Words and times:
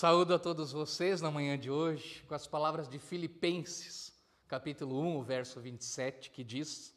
Saúdo 0.00 0.32
a 0.32 0.38
todos 0.38 0.70
vocês 0.70 1.20
na 1.20 1.28
manhã 1.28 1.58
de 1.58 1.72
hoje 1.72 2.22
com 2.28 2.32
as 2.32 2.46
palavras 2.46 2.88
de 2.88 3.00
Filipenses, 3.00 4.16
capítulo 4.46 5.00
1, 5.00 5.24
verso 5.24 5.60
27, 5.60 6.30
que 6.30 6.44
diz: 6.44 6.94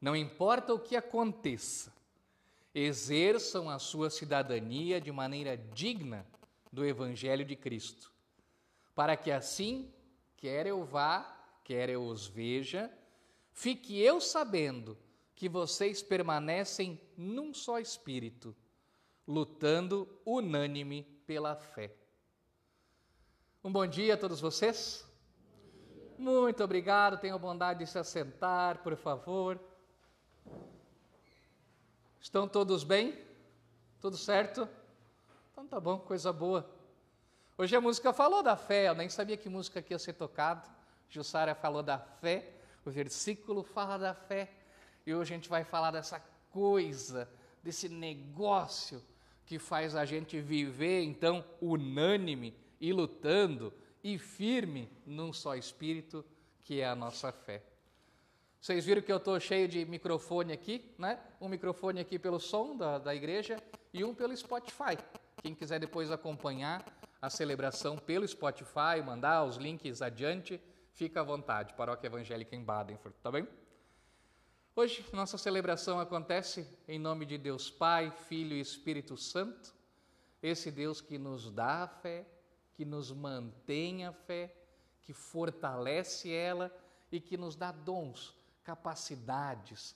Não 0.00 0.16
importa 0.16 0.74
o 0.74 0.78
que 0.80 0.96
aconteça, 0.96 1.92
exerçam 2.74 3.70
a 3.70 3.78
sua 3.78 4.10
cidadania 4.10 5.00
de 5.00 5.12
maneira 5.12 5.56
digna 5.56 6.26
do 6.72 6.84
Evangelho 6.84 7.44
de 7.44 7.54
Cristo, 7.54 8.10
para 8.92 9.16
que 9.16 9.30
assim, 9.30 9.88
quer 10.36 10.66
eu 10.66 10.84
vá, 10.84 11.32
quer 11.62 11.88
eu 11.88 12.04
os 12.04 12.26
veja, 12.26 12.90
fique 13.52 14.00
eu 14.00 14.20
sabendo 14.20 14.98
que 15.36 15.48
vocês 15.48 16.02
permanecem 16.02 17.00
num 17.16 17.54
só 17.54 17.78
espírito, 17.78 18.52
lutando 19.24 20.08
unânime 20.26 21.11
pela 21.26 21.56
fé. 21.56 21.94
Um 23.62 23.70
bom 23.70 23.86
dia 23.86 24.14
a 24.14 24.16
todos 24.16 24.40
vocês. 24.40 25.06
Muito 26.18 26.62
obrigado. 26.62 27.18
Tenham 27.18 27.38
bondade 27.38 27.80
de 27.80 27.86
se 27.90 27.98
assentar, 27.98 28.78
por 28.78 28.96
favor. 28.96 29.60
Estão 32.20 32.48
todos 32.48 32.84
bem? 32.84 33.18
Tudo 34.00 34.16
certo? 34.16 34.68
Então 35.52 35.66
tá 35.66 35.78
bom, 35.78 35.98
coisa 35.98 36.32
boa. 36.32 36.68
Hoje 37.56 37.76
a 37.76 37.80
música 37.80 38.12
falou 38.12 38.42
da 38.42 38.56
fé, 38.56 38.88
eu 38.88 38.94
nem 38.94 39.08
sabia 39.08 39.36
que 39.36 39.48
música 39.48 39.80
aqui 39.80 39.92
ia 39.92 39.98
ser 39.98 40.14
tocada. 40.14 40.68
Jussara 41.08 41.54
falou 41.54 41.82
da 41.82 41.98
fé, 41.98 42.52
o 42.84 42.90
versículo 42.90 43.62
fala 43.62 43.96
da 43.96 44.14
fé. 44.14 44.50
E 45.06 45.14
hoje 45.14 45.32
a 45.32 45.36
gente 45.36 45.48
vai 45.48 45.62
falar 45.62 45.90
dessa 45.90 46.20
coisa, 46.50 47.28
desse 47.62 47.88
negócio 47.88 49.02
que 49.52 49.58
faz 49.58 49.94
a 49.94 50.06
gente 50.06 50.40
viver, 50.40 51.02
então, 51.02 51.44
unânime 51.60 52.54
e 52.80 52.90
lutando 52.90 53.70
e 54.02 54.16
firme 54.16 54.88
num 55.04 55.30
só 55.30 55.54
espírito, 55.54 56.24
que 56.64 56.80
é 56.80 56.86
a 56.86 56.94
nossa 56.94 57.30
fé. 57.30 57.62
Vocês 58.58 58.86
viram 58.86 59.02
que 59.02 59.12
eu 59.12 59.18
estou 59.18 59.38
cheio 59.38 59.68
de 59.68 59.84
microfone 59.84 60.54
aqui, 60.54 60.90
né? 60.96 61.20
Um 61.38 61.50
microfone 61.50 62.00
aqui 62.00 62.18
pelo 62.18 62.40
som 62.40 62.74
da, 62.74 62.96
da 62.96 63.14
igreja 63.14 63.62
e 63.92 64.02
um 64.02 64.14
pelo 64.14 64.34
Spotify. 64.34 64.96
Quem 65.42 65.54
quiser 65.54 65.78
depois 65.78 66.10
acompanhar 66.10 66.82
a 67.20 67.28
celebração 67.28 67.98
pelo 67.98 68.26
Spotify, 68.26 69.02
mandar 69.04 69.44
os 69.44 69.58
links 69.58 70.00
adiante, 70.00 70.58
fica 70.94 71.20
à 71.20 71.22
vontade. 71.22 71.74
Paróquia 71.74 72.06
Evangélica 72.06 72.56
em 72.56 72.64
Badenford, 72.64 73.14
tá 73.22 73.30
bem? 73.30 73.46
Hoje, 74.74 75.04
nossa 75.12 75.36
celebração 75.36 76.00
acontece 76.00 76.66
em 76.88 76.98
nome 76.98 77.26
de 77.26 77.36
Deus 77.36 77.68
Pai, 77.68 78.10
Filho 78.10 78.56
e 78.56 78.60
Espírito 78.60 79.18
Santo, 79.18 79.74
esse 80.42 80.70
Deus 80.70 80.98
que 80.98 81.18
nos 81.18 81.50
dá 81.50 81.82
a 81.82 81.86
fé, 81.86 82.26
que 82.72 82.82
nos 82.82 83.12
mantém 83.12 84.06
a 84.06 84.12
fé, 84.12 84.56
que 85.02 85.12
fortalece 85.12 86.32
ela 86.32 86.74
e 87.10 87.20
que 87.20 87.36
nos 87.36 87.54
dá 87.54 87.70
dons, 87.70 88.34
capacidades, 88.64 89.94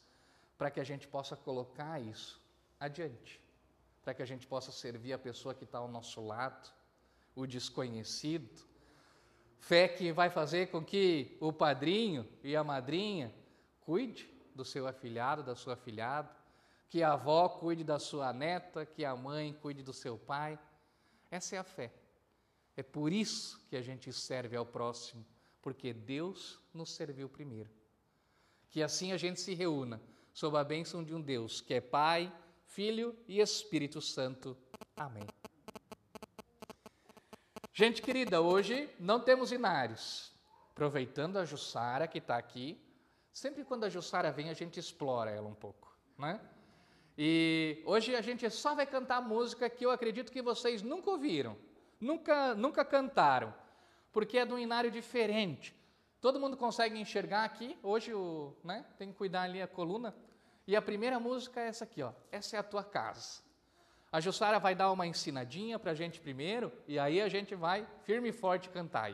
para 0.58 0.70
que 0.70 0.78
a 0.78 0.84
gente 0.84 1.08
possa 1.08 1.34
colocar 1.34 1.98
isso 1.98 2.38
adiante, 2.78 3.40
para 4.04 4.12
que 4.12 4.22
a 4.22 4.26
gente 4.26 4.46
possa 4.46 4.70
servir 4.70 5.14
a 5.14 5.18
pessoa 5.18 5.54
que 5.54 5.64
está 5.64 5.78
ao 5.78 5.88
nosso 5.88 6.20
lado, 6.20 6.70
o 7.34 7.46
desconhecido. 7.46 8.62
Fé 9.58 9.88
que 9.88 10.12
vai 10.12 10.28
fazer 10.28 10.66
com 10.66 10.84
que 10.84 11.34
o 11.40 11.50
padrinho 11.50 12.28
e 12.44 12.54
a 12.54 12.62
madrinha 12.62 13.34
cuide 13.80 14.35
do 14.56 14.64
seu 14.64 14.86
afilhado, 14.86 15.42
da 15.42 15.54
sua 15.54 15.74
afilhada, 15.74 16.30
que 16.88 17.02
a 17.02 17.12
avó 17.12 17.48
cuide 17.48 17.84
da 17.84 17.98
sua 17.98 18.32
neta, 18.32 18.86
que 18.86 19.04
a 19.04 19.14
mãe 19.14 19.52
cuide 19.52 19.82
do 19.82 19.92
seu 19.92 20.16
pai. 20.16 20.58
Essa 21.30 21.56
é 21.56 21.58
a 21.58 21.64
fé. 21.64 21.92
É 22.76 22.82
por 22.82 23.12
isso 23.12 23.60
que 23.68 23.76
a 23.76 23.82
gente 23.82 24.12
serve 24.12 24.56
ao 24.56 24.66
próximo, 24.66 25.24
porque 25.62 25.92
Deus 25.92 26.60
nos 26.72 26.90
serviu 26.90 27.28
primeiro. 27.28 27.70
Que 28.70 28.82
assim 28.82 29.12
a 29.12 29.16
gente 29.16 29.40
se 29.40 29.54
reúna 29.54 30.00
sob 30.32 30.58
a 30.58 30.64
bênção 30.64 31.02
de 31.02 31.14
um 31.14 31.20
Deus 31.20 31.60
que 31.60 31.74
é 31.74 31.80
Pai, 31.80 32.32
Filho 32.66 33.16
e 33.26 33.40
Espírito 33.40 34.00
Santo. 34.00 34.56
Amém. 34.96 35.26
Gente 37.72 38.00
querida, 38.00 38.40
hoje 38.40 38.88
não 38.98 39.20
temos 39.20 39.52
inários. 39.52 40.32
Aproveitando 40.72 41.38
a 41.38 41.44
Jussara 41.44 42.06
que 42.06 42.18
está 42.18 42.36
aqui, 42.36 42.78
Sempre 43.36 43.64
quando 43.64 43.84
a 43.84 43.90
Jussara 43.90 44.32
vem, 44.32 44.48
a 44.48 44.54
gente 44.54 44.80
explora 44.80 45.30
ela 45.30 45.46
um 45.46 45.54
pouco, 45.54 45.94
né? 46.16 46.40
E 47.18 47.82
hoje 47.84 48.16
a 48.16 48.22
gente 48.22 48.48
só 48.48 48.74
vai 48.74 48.86
cantar 48.86 49.20
música 49.20 49.68
que 49.68 49.84
eu 49.84 49.90
acredito 49.90 50.32
que 50.32 50.40
vocês 50.40 50.80
nunca 50.80 51.10
ouviram, 51.10 51.54
nunca, 52.00 52.54
nunca 52.54 52.82
cantaram, 52.82 53.54
porque 54.10 54.38
é 54.38 54.46
de 54.46 54.54
um 54.54 54.58
inário 54.58 54.90
diferente. 54.90 55.76
Todo 56.18 56.40
mundo 56.40 56.56
consegue 56.56 56.98
enxergar 56.98 57.44
aqui, 57.44 57.78
hoje 57.82 58.14
o, 58.14 58.56
né, 58.64 58.86
tem 58.96 59.12
que 59.12 59.18
cuidar 59.18 59.42
ali 59.42 59.60
a 59.60 59.68
coluna. 59.68 60.16
E 60.66 60.74
a 60.74 60.80
primeira 60.80 61.20
música 61.20 61.60
é 61.60 61.66
essa 61.66 61.84
aqui, 61.84 62.02
ó. 62.02 62.14
Essa 62.32 62.56
é 62.56 62.58
a 62.58 62.62
tua 62.62 62.82
casa. 62.82 63.42
A 64.10 64.18
Jussara 64.18 64.58
vai 64.58 64.74
dar 64.74 64.90
uma 64.90 65.06
ensinadinha 65.06 65.78
para 65.78 65.90
a 65.90 65.94
gente 65.94 66.22
primeiro, 66.22 66.72
e 66.88 66.98
aí 66.98 67.20
a 67.20 67.28
gente 67.28 67.54
vai 67.54 67.86
firme 68.04 68.30
e 68.30 68.32
forte 68.32 68.70
cantar 68.70 69.10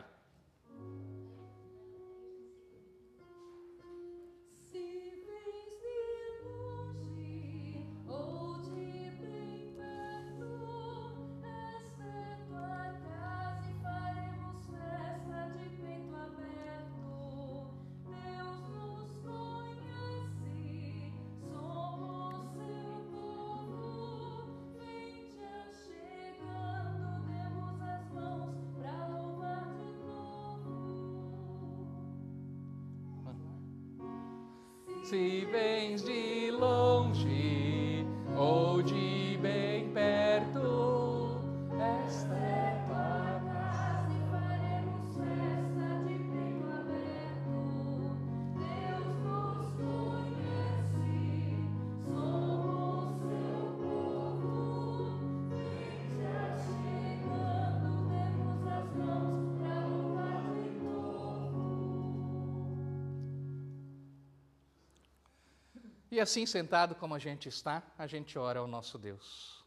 E 66.13 66.19
assim, 66.19 66.45
sentado 66.45 66.93
como 66.93 67.15
a 67.15 67.17
gente 67.17 67.49
está, 67.49 67.81
a 67.97 68.05
gente 68.05 68.37
ora 68.37 68.59
ao 68.59 68.67
nosso 68.67 68.99
Deus. 68.99 69.65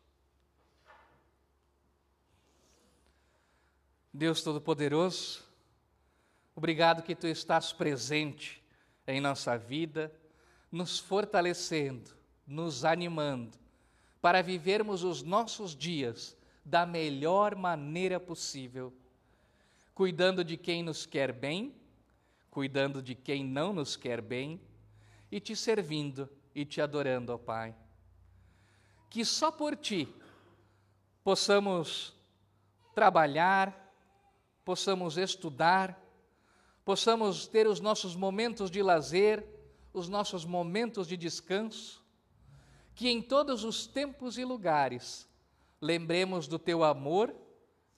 Deus 4.15 4.45
Todo-Poderoso, 4.45 5.43
obrigado 6.55 7.03
que 7.03 7.17
Tu 7.17 7.27
estás 7.27 7.73
presente 7.73 8.63
em 9.09 9.21
nossa 9.21 9.59
vida, 9.59 10.15
nos 10.71 11.01
fortalecendo, 11.01 12.13
nos 12.47 12.85
animando, 12.85 13.59
para 14.23 14.41
vivermos 14.41 15.03
os 15.03 15.25
nossos 15.25 15.75
dias 15.75 16.37
da 16.65 16.87
melhor 16.87 17.57
maneira 17.57 18.21
possível, 18.21 18.95
cuidando 19.93 20.45
de 20.45 20.57
quem 20.57 20.85
nos 20.85 21.07
quer 21.07 21.33
bem, 21.33 21.75
cuidando 22.53 23.03
de 23.03 23.17
quem 23.17 23.45
não 23.45 23.73
nos 23.73 23.97
quer 23.97 24.21
bem 24.23 24.61
e 25.31 25.41
te 25.41 25.55
servindo 25.57 26.29
e 26.55 26.65
te 26.65 26.81
adorando, 26.81 27.33
ó 27.33 27.39
Pai. 27.39 27.75
Que 29.11 29.25
só 29.25 29.51
por 29.51 29.77
ti 29.77 30.09
possamos 31.23 32.15
trabalhar, 32.95 33.93
possamos 34.65 35.17
estudar, 35.17 36.01
possamos 36.85 37.47
ter 37.47 37.67
os 37.67 37.81
nossos 37.81 38.15
momentos 38.15 38.71
de 38.71 38.83
lazer, 38.83 39.45
os 39.93 40.09
nossos 40.09 40.45
momentos 40.45 41.07
de 41.07 41.17
descanso, 41.17 42.05
que 42.95 43.09
em 43.09 43.21
todos 43.21 43.65
os 43.65 43.87
tempos 43.87 44.39
e 44.39 44.45
lugares 44.45 45.29
lembremos 45.81 46.49
do 46.49 46.59
teu 46.59 46.83
amor 46.83 47.35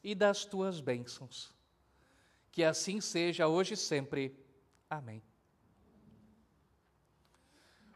e 0.02 0.14
das 0.14 0.44
tuas 0.44 0.80
bênçãos. 0.80 1.54
Que 2.50 2.64
assim 2.64 3.00
seja 3.00 3.46
hoje 3.46 3.74
e 3.74 3.76
sempre. 3.76 4.36
Amém. 4.90 5.22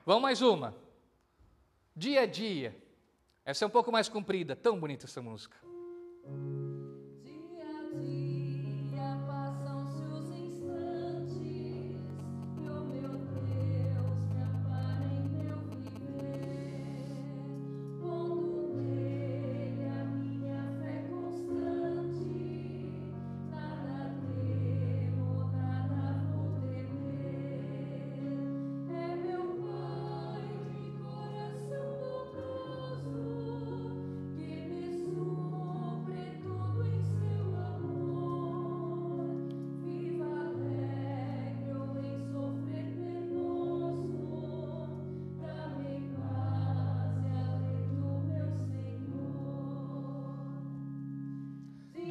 Vamos 0.05 0.23
mais 0.23 0.43
uma. 0.43 0.75
Dia 1.95 2.23
a 2.23 2.27
dia. 2.27 2.77
Essa 3.45 3.65
é 3.65 3.69
um 3.69 3.71
pouco 3.71 3.93
mais 3.93 4.09
comprida, 4.09 4.57
tão 4.57 4.79
bonita 4.79 5.07
essa 5.07 5.23
música. 5.23 5.57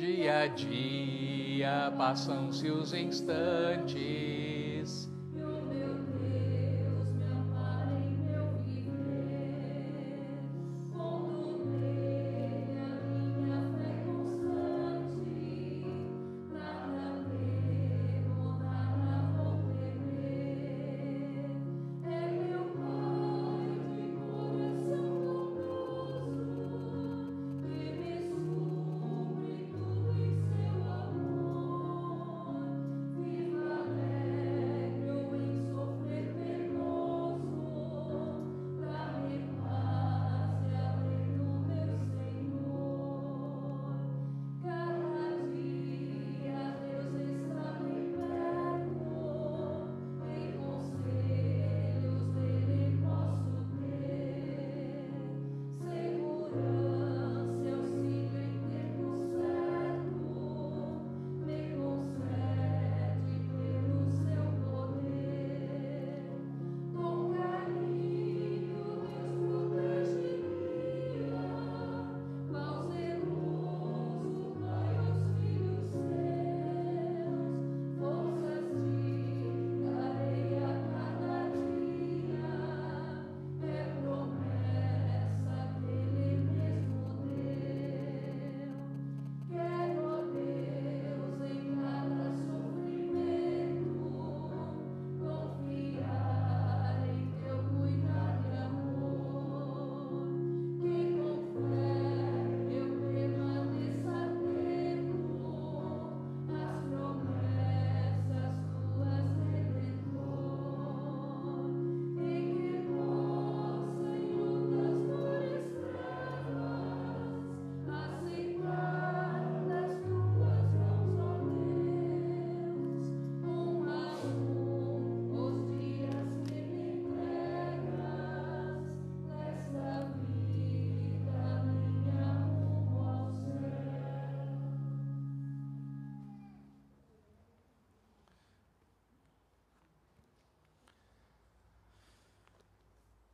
Cada 0.02 0.48
dia 0.48 1.94
passam-se 1.96 2.72
os 2.72 2.92
instantes. 2.92 4.51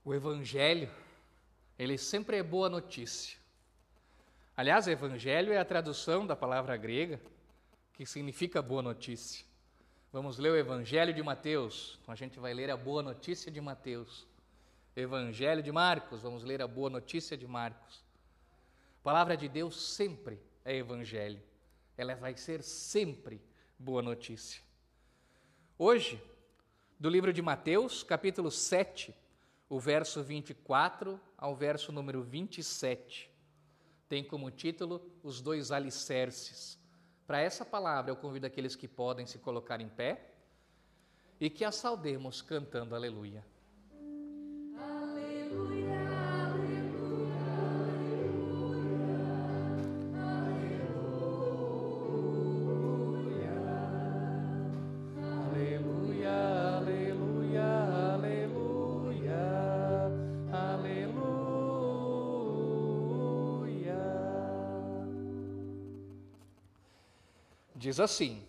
O 0.08 0.14
Evangelho, 0.14 0.90
ele 1.78 1.98
sempre 1.98 2.38
é 2.38 2.42
boa 2.42 2.70
notícia. 2.70 3.38
Aliás, 4.56 4.88
Evangelho 4.88 5.52
é 5.52 5.58
a 5.58 5.66
tradução 5.66 6.26
da 6.26 6.34
palavra 6.34 6.78
grega 6.78 7.20
que 7.92 8.06
significa 8.06 8.62
boa 8.62 8.82
notícia. 8.82 9.46
Vamos 10.14 10.38
ler 10.38 10.52
o 10.52 10.56
Evangelho 10.56 11.14
de 11.14 11.22
Mateus, 11.22 12.00
então 12.02 12.14
a 12.14 12.16
gente 12.16 12.40
vai 12.40 12.54
ler 12.54 12.72
a 12.72 12.78
boa 12.78 13.04
notícia 13.04 13.52
de 13.52 13.60
Mateus. 13.60 14.26
Evangelho 14.96 15.62
de 15.62 15.74
Marcos, 15.74 16.22
vamos 16.22 16.46
ler 16.46 16.62
a 16.62 16.68
boa 16.70 16.90
notícia 16.90 17.36
de 17.36 17.46
Marcos. 17.46 18.02
A 19.02 19.04
palavra 19.04 19.36
de 19.36 19.50
Deus 19.50 19.76
sempre 19.76 20.40
é 20.64 20.74
Evangelho, 20.74 21.44
ela 21.98 22.16
vai 22.16 22.38
ser 22.38 22.64
sempre 22.64 23.42
boa 23.78 24.02
notícia. 24.02 24.62
Hoje, 25.78 26.24
do 26.98 27.10
livro 27.10 27.34
de 27.34 27.42
Mateus, 27.42 28.04
capítulo 28.04 28.50
7, 28.50 29.14
o 29.70 29.80
verso 29.80 30.24
24 30.24 31.20
ao 31.38 31.56
verso 31.56 31.92
número 31.92 32.24
27. 32.24 33.30
Tem 34.08 34.24
como 34.24 34.50
título 34.50 35.02
Os 35.22 35.42
Dois 35.42 35.72
Alicerces. 35.72 36.80
Para 37.26 37.42
essa 37.42 37.66
palavra, 37.66 38.12
eu 38.12 38.16
convido 38.16 38.46
aqueles 38.46 38.76
que 38.76 38.88
podem 38.88 39.26
se 39.26 39.38
colocar 39.40 39.82
em 39.82 39.90
pé 39.90 40.34
e 41.40 41.50
que 41.50 41.66
a 41.66 41.72
saudemos 41.72 42.42
cantando 42.42 42.96
Aleluia. 42.96 43.46
Diz 67.88 68.02
assim: 68.02 68.44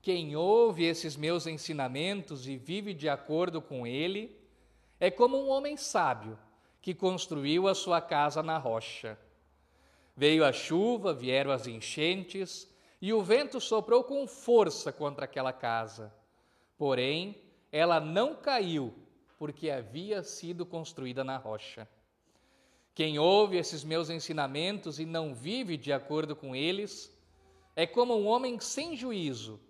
Quem 0.00 0.36
ouve 0.36 0.84
esses 0.84 1.16
meus 1.16 1.48
ensinamentos 1.48 2.46
e 2.46 2.56
vive 2.56 2.94
de 2.94 3.08
acordo 3.08 3.60
com 3.60 3.84
ele, 3.84 4.40
é 5.00 5.10
como 5.10 5.36
um 5.36 5.48
homem 5.48 5.76
sábio 5.76 6.38
que 6.80 6.94
construiu 6.94 7.66
a 7.66 7.74
sua 7.74 8.00
casa 8.00 8.44
na 8.44 8.56
rocha. 8.56 9.18
Veio 10.16 10.44
a 10.44 10.52
chuva, 10.52 11.12
vieram 11.12 11.50
as 11.50 11.66
enchentes, 11.66 12.72
e 13.02 13.12
o 13.12 13.20
vento 13.20 13.60
soprou 13.60 14.04
com 14.04 14.28
força 14.28 14.92
contra 14.92 15.24
aquela 15.24 15.52
casa. 15.52 16.14
Porém, 16.78 17.42
ela 17.72 17.98
não 17.98 18.36
caiu, 18.36 18.94
porque 19.36 19.70
havia 19.70 20.22
sido 20.22 20.64
construída 20.64 21.24
na 21.24 21.36
rocha. 21.36 21.88
Quem 22.94 23.18
ouve 23.18 23.56
esses 23.56 23.82
meus 23.82 24.08
ensinamentos 24.08 25.00
e 25.00 25.04
não 25.04 25.34
vive 25.34 25.76
de 25.76 25.92
acordo 25.92 26.36
com 26.36 26.54
eles, 26.54 27.15
é 27.76 27.86
como 27.86 28.16
um 28.16 28.26
homem 28.26 28.58
sem 28.58 28.96
juízo 28.96 29.60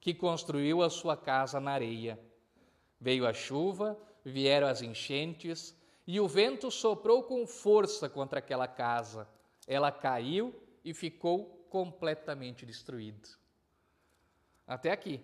que 0.00 0.14
construiu 0.14 0.84
a 0.84 0.88
sua 0.88 1.16
casa 1.16 1.58
na 1.58 1.72
areia. 1.72 2.18
Veio 3.00 3.26
a 3.26 3.32
chuva, 3.32 3.98
vieram 4.24 4.68
as 4.68 4.80
enchentes, 4.80 5.76
e 6.06 6.20
o 6.20 6.28
vento 6.28 6.70
soprou 6.70 7.24
com 7.24 7.44
força 7.44 8.08
contra 8.08 8.38
aquela 8.38 8.68
casa. 8.68 9.28
Ela 9.66 9.90
caiu 9.90 10.54
e 10.84 10.94
ficou 10.94 11.66
completamente 11.68 12.64
destruída. 12.64 13.28
Até 14.64 14.92
aqui, 14.92 15.20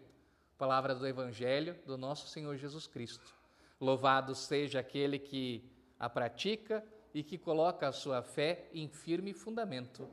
palavra 0.58 0.96
do 0.96 1.06
Evangelho 1.06 1.78
do 1.86 1.96
nosso 1.96 2.26
Senhor 2.28 2.56
Jesus 2.56 2.88
Cristo. 2.88 3.32
Louvado 3.80 4.34
seja 4.34 4.80
aquele 4.80 5.18
que 5.18 5.70
a 5.98 6.10
pratica 6.10 6.84
e 7.14 7.22
que 7.22 7.38
coloca 7.38 7.86
a 7.86 7.92
sua 7.92 8.20
fé 8.20 8.68
em 8.72 8.88
firme 8.88 9.32
fundamento. 9.32 10.08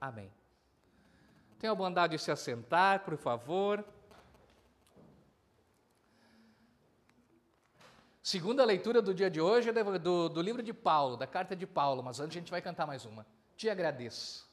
Amém. 0.00 0.30
Tenha 1.62 1.70
a 1.70 1.76
bondade 1.76 2.16
de 2.16 2.18
se 2.20 2.28
assentar, 2.28 3.04
por 3.04 3.16
favor. 3.16 3.84
Segunda 8.20 8.64
leitura 8.64 9.00
do 9.00 9.14
dia 9.14 9.30
de 9.30 9.40
hoje 9.40 9.68
é 9.68 9.72
do, 9.72 10.28
do 10.28 10.42
livro 10.42 10.60
de 10.60 10.72
Paulo, 10.72 11.16
da 11.16 11.24
carta 11.24 11.54
de 11.54 11.64
Paulo, 11.64 12.02
mas 12.02 12.18
antes 12.18 12.36
a 12.36 12.40
gente 12.40 12.50
vai 12.50 12.60
cantar 12.60 12.84
mais 12.84 13.04
uma. 13.04 13.24
Te 13.56 13.70
agradeço. 13.70 14.51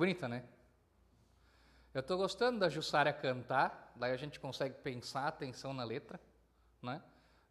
Bonita, 0.00 0.26
né? 0.26 0.42
Eu 1.92 2.00
estou 2.00 2.16
gostando 2.16 2.58
da 2.58 2.70
Jussara 2.70 3.12
cantar, 3.12 3.92
daí 3.94 4.12
a 4.12 4.16
gente 4.16 4.40
consegue 4.40 4.74
pensar 4.76 5.28
atenção 5.28 5.74
na 5.74 5.84
letra, 5.84 6.18
né? 6.80 7.02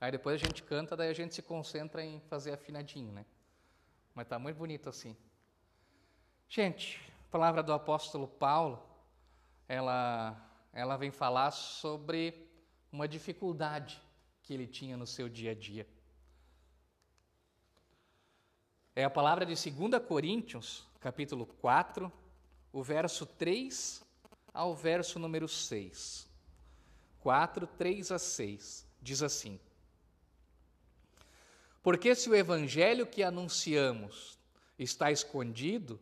Aí 0.01 0.11
depois 0.11 0.41
a 0.41 0.43
gente 0.43 0.63
canta, 0.63 0.97
daí 0.97 1.09
a 1.09 1.13
gente 1.13 1.35
se 1.35 1.43
concentra 1.43 2.03
em 2.03 2.19
fazer 2.21 2.51
afinadinho, 2.51 3.11
né? 3.11 3.23
Mas 4.15 4.27
tá 4.27 4.39
muito 4.39 4.57
bonito 4.57 4.89
assim. 4.89 5.15
Gente, 6.47 6.99
a 7.27 7.31
palavra 7.31 7.61
do 7.61 7.71
apóstolo 7.71 8.27
Paulo, 8.27 8.83
ela, 9.67 10.35
ela 10.73 10.97
vem 10.97 11.11
falar 11.11 11.51
sobre 11.51 12.49
uma 12.91 13.07
dificuldade 13.07 14.01
que 14.41 14.55
ele 14.55 14.65
tinha 14.65 14.97
no 14.97 15.05
seu 15.05 15.29
dia 15.29 15.51
a 15.51 15.55
dia. 15.55 15.87
É 18.95 19.03
a 19.03 19.09
palavra 19.09 19.45
de 19.45 19.53
2 19.53 20.03
Coríntios, 20.07 20.87
capítulo 20.99 21.45
4, 21.45 22.11
o 22.71 22.83
verso 22.83 23.25
3 23.25 24.03
ao 24.53 24.75
verso 24.75 25.19
número 25.19 25.47
6. 25.47 26.27
4, 27.19 27.67
3 27.67 28.11
a 28.11 28.19
6. 28.19 28.85
Diz 29.01 29.21
assim: 29.23 29.59
Porque 31.81 32.13
se 32.15 32.29
o 32.29 32.35
evangelho 32.35 33.05
que 33.05 33.23
anunciamos 33.23 34.37
está 34.77 35.11
escondido, 35.11 35.99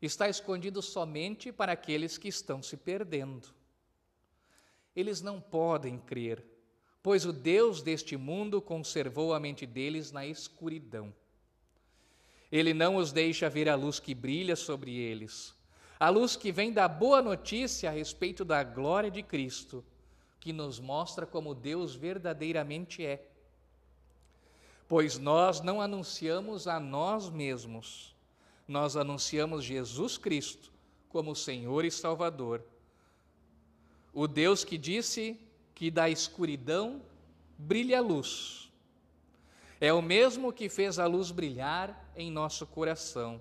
está 0.00 0.28
escondido 0.28 0.82
somente 0.82 1.52
para 1.52 1.72
aqueles 1.72 2.18
que 2.18 2.28
estão 2.28 2.62
se 2.62 2.76
perdendo. 2.76 3.48
Eles 4.94 5.20
não 5.20 5.40
podem 5.40 5.98
crer, 5.98 6.44
pois 7.02 7.24
o 7.24 7.32
Deus 7.32 7.82
deste 7.82 8.16
mundo 8.16 8.60
conservou 8.60 9.32
a 9.32 9.40
mente 9.40 9.64
deles 9.64 10.10
na 10.10 10.26
escuridão. 10.26 11.14
Ele 12.50 12.72
não 12.72 12.96
os 12.96 13.12
deixa 13.12 13.48
ver 13.48 13.68
a 13.68 13.74
luz 13.74 14.00
que 14.00 14.14
brilha 14.14 14.56
sobre 14.56 14.96
eles, 14.96 15.54
a 15.98 16.08
luz 16.10 16.36
que 16.36 16.52
vem 16.52 16.72
da 16.72 16.86
boa 16.86 17.20
notícia 17.20 17.90
a 17.90 17.92
respeito 17.92 18.44
da 18.44 18.62
glória 18.62 19.10
de 19.10 19.22
Cristo, 19.22 19.84
que 20.38 20.52
nos 20.52 20.78
mostra 20.78 21.26
como 21.26 21.54
Deus 21.54 21.94
verdadeiramente 21.94 23.04
é. 23.04 23.26
Pois 24.86 25.18
nós 25.18 25.60
não 25.60 25.80
anunciamos 25.80 26.68
a 26.68 26.78
nós 26.78 27.28
mesmos, 27.28 28.14
nós 28.66 28.96
anunciamos 28.96 29.64
Jesus 29.64 30.16
Cristo 30.16 30.72
como 31.08 31.34
Senhor 31.34 31.84
e 31.84 31.90
Salvador. 31.90 32.62
O 34.12 34.26
Deus 34.28 34.64
que 34.64 34.78
disse 34.78 35.38
que 35.74 35.90
da 35.90 36.08
escuridão 36.08 37.02
brilha 37.58 37.98
a 37.98 38.02
luz 38.02 38.70
é 39.80 39.92
o 39.92 40.02
mesmo 40.02 40.52
que 40.52 40.68
fez 40.68 40.98
a 40.98 41.06
luz 41.06 41.30
brilhar 41.30 42.10
em 42.16 42.30
nosso 42.30 42.66
coração. 42.66 43.40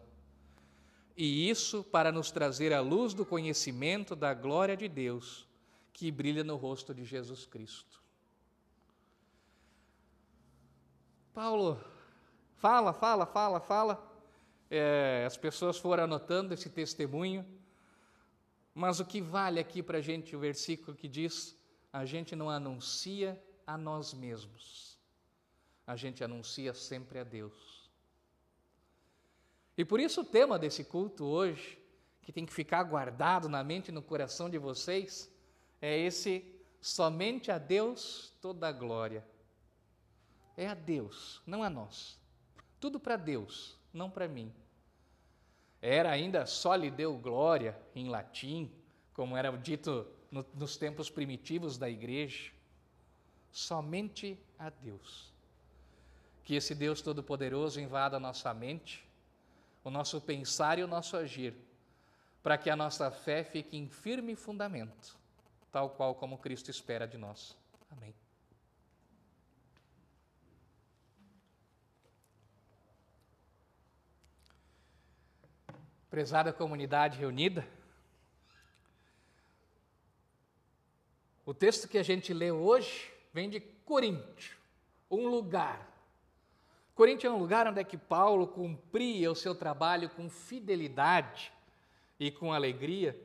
E 1.18 1.50
isso 1.50 1.84
para 1.84 2.12
nos 2.12 2.30
trazer 2.30 2.72
a 2.72 2.80
luz 2.80 3.14
do 3.14 3.26
conhecimento 3.26 4.16
da 4.16 4.34
glória 4.34 4.78
de 4.78 4.88
Deus, 4.88 5.48
que 5.92 6.12
brilha 6.12 6.44
no 6.44 6.56
rosto 6.56 6.94
de 6.94 7.04
Jesus 7.04 7.48
Cristo. 7.48 8.00
Paulo, 11.34 11.84
fala, 12.56 12.94
fala, 12.94 13.26
fala, 13.26 13.60
fala. 13.60 14.14
É, 14.70 15.24
as 15.26 15.36
pessoas 15.36 15.78
foram 15.80 16.04
anotando 16.04 16.54
esse 16.54 16.70
testemunho, 16.70 17.46
mas 18.76 19.00
o 19.00 19.06
que 19.06 19.20
vale 19.20 19.60
aqui 19.60 19.82
para 19.82 19.98
a 19.98 20.02
gente 20.02 20.36
o 20.36 20.40
versículo 20.40 20.96
que 20.96 21.08
diz: 21.08 21.58
a 21.92 22.06
gente 22.06 22.36
não 22.36 22.50
anuncia 22.50 23.42
a 23.66 23.78
nós 23.78 24.14
mesmos 24.14 24.88
a 25.88 25.96
gente 25.96 26.22
anuncia 26.22 26.74
sempre 26.74 27.18
a 27.18 27.24
Deus. 27.24 27.77
E 29.78 29.86
por 29.86 30.00
isso 30.00 30.22
o 30.22 30.26
tema 30.26 30.58
desse 30.58 30.84
culto 30.84 31.24
hoje, 31.24 31.78
que 32.24 32.32
tem 32.32 32.46
que 32.46 32.54
ficar 32.54 32.84
guardado 32.84 33.48
na 33.48 33.64
mente 33.64 33.90
e 33.90 33.92
no 33.92 34.02
coração 34.02 34.50
de 34.50 34.58
vocês, 34.58 35.32
é 35.80 35.98
esse 35.98 36.44
somente 36.82 37.52
a 37.52 37.58
Deus 37.58 38.34
toda 38.42 38.68
a 38.68 38.72
glória. 38.72 39.24
É 40.58 40.68
a 40.68 40.74
Deus, 40.74 41.42
não 41.46 41.62
a 41.62 41.70
nós. 41.70 42.20
Tudo 42.80 43.00
para 43.00 43.16
Deus, 43.16 43.78
não 43.94 44.10
para 44.10 44.28
mim. 44.28 44.52
Era 45.80 46.12
ainda 46.12 46.46
só 46.48 46.76
lhe 46.76 46.90
deu 46.90 47.16
glória 47.16 47.80
em 47.94 48.10
latim, 48.10 48.72
como 49.14 49.38
era 49.38 49.52
dito 49.56 50.08
no, 50.32 50.44
nos 50.56 50.76
tempos 50.76 51.10
primitivos 51.10 51.78
da 51.78 51.88
igreja. 51.88 52.52
Somente 53.52 54.40
a 54.58 54.72
Deus. 54.72 55.32
Que 56.44 56.56
esse 56.56 56.74
Deus 56.74 57.02
Todo-Poderoso 57.02 57.80
invada 57.80 58.18
a 58.18 58.20
nossa 58.20 58.52
mente, 58.54 59.07
o 59.88 59.90
nosso 59.90 60.20
pensar 60.20 60.78
e 60.78 60.84
o 60.84 60.88
nosso 60.88 61.16
agir, 61.16 61.56
para 62.44 62.58
que 62.58 62.70
a 62.70 62.76
nossa 62.76 63.10
fé 63.10 63.42
fique 63.42 63.78
em 63.78 63.88
firme 63.88 64.36
fundamento, 64.36 65.18
tal 65.72 65.92
qual 65.92 66.14
como 66.14 66.38
Cristo 66.38 66.70
espera 66.70 67.08
de 67.08 67.18
nós. 67.18 67.58
Amém. 67.90 68.14
Prezada 76.10 76.52
comunidade 76.52 77.18
reunida, 77.18 77.66
o 81.46 81.54
texto 81.54 81.88
que 81.88 81.98
a 81.98 82.04
gente 82.04 82.34
lê 82.34 82.52
hoje 82.52 83.10
vem 83.32 83.50
de 83.50 83.62
Coríntio, 83.62 84.58
um 85.10 85.30
lugar 85.30 85.97
Corinto 86.98 87.28
é 87.28 87.30
um 87.30 87.38
lugar 87.38 87.68
onde 87.68 87.80
é 87.80 87.84
que 87.84 87.96
Paulo 87.96 88.48
cumpria 88.48 89.32
o 89.32 89.36
seu 89.36 89.54
trabalho 89.54 90.10
com 90.10 90.28
fidelidade 90.28 91.54
e 92.20 92.32
com 92.32 92.52
alegria, 92.52 93.16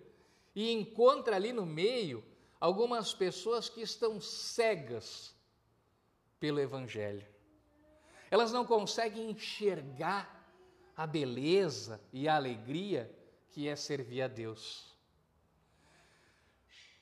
e 0.55 0.71
encontra 0.71 1.37
ali 1.37 1.55
no 1.55 1.65
meio 1.65 2.23
algumas 2.61 3.15
pessoas 3.15 3.71
que 3.71 3.81
estão 3.81 4.21
cegas 4.21 5.35
pelo 6.39 6.61
Evangelho. 6.61 7.27
Elas 8.31 8.53
não 8.53 8.67
conseguem 8.67 9.31
enxergar 9.31 10.47
a 10.95 11.07
beleza 11.07 11.99
e 12.13 12.29
a 12.29 12.37
alegria 12.37 13.11
que 13.53 13.69
é 13.69 13.75
servir 13.75 14.21
a 14.21 14.29
Deus. 14.29 14.95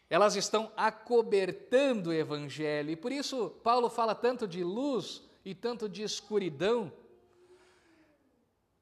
Elas 0.09 0.37
estão 0.37 0.71
acobertando 0.77 2.11
o 2.11 2.13
Evangelho, 2.13 2.91
e 2.91 2.97
por 2.97 3.11
isso 3.11 3.51
Paulo 3.65 3.91
fala 3.91 4.15
tanto 4.15 4.47
de 4.47 4.63
luz 4.63 5.29
e 5.45 5.55
tanto 5.55 5.89
de 5.89 6.03
escuridão. 6.03 6.93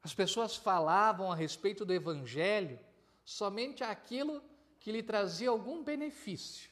As 0.02 0.14
pessoas 0.14 0.56
falavam 0.56 1.30
a 1.30 1.34
respeito 1.34 1.84
do 1.84 1.92
Evangelho 1.92 2.78
somente 3.24 3.84
aquilo 3.84 4.42
que 4.80 4.90
lhe 4.90 5.02
trazia 5.02 5.50
algum 5.50 5.82
benefício. 5.82 6.70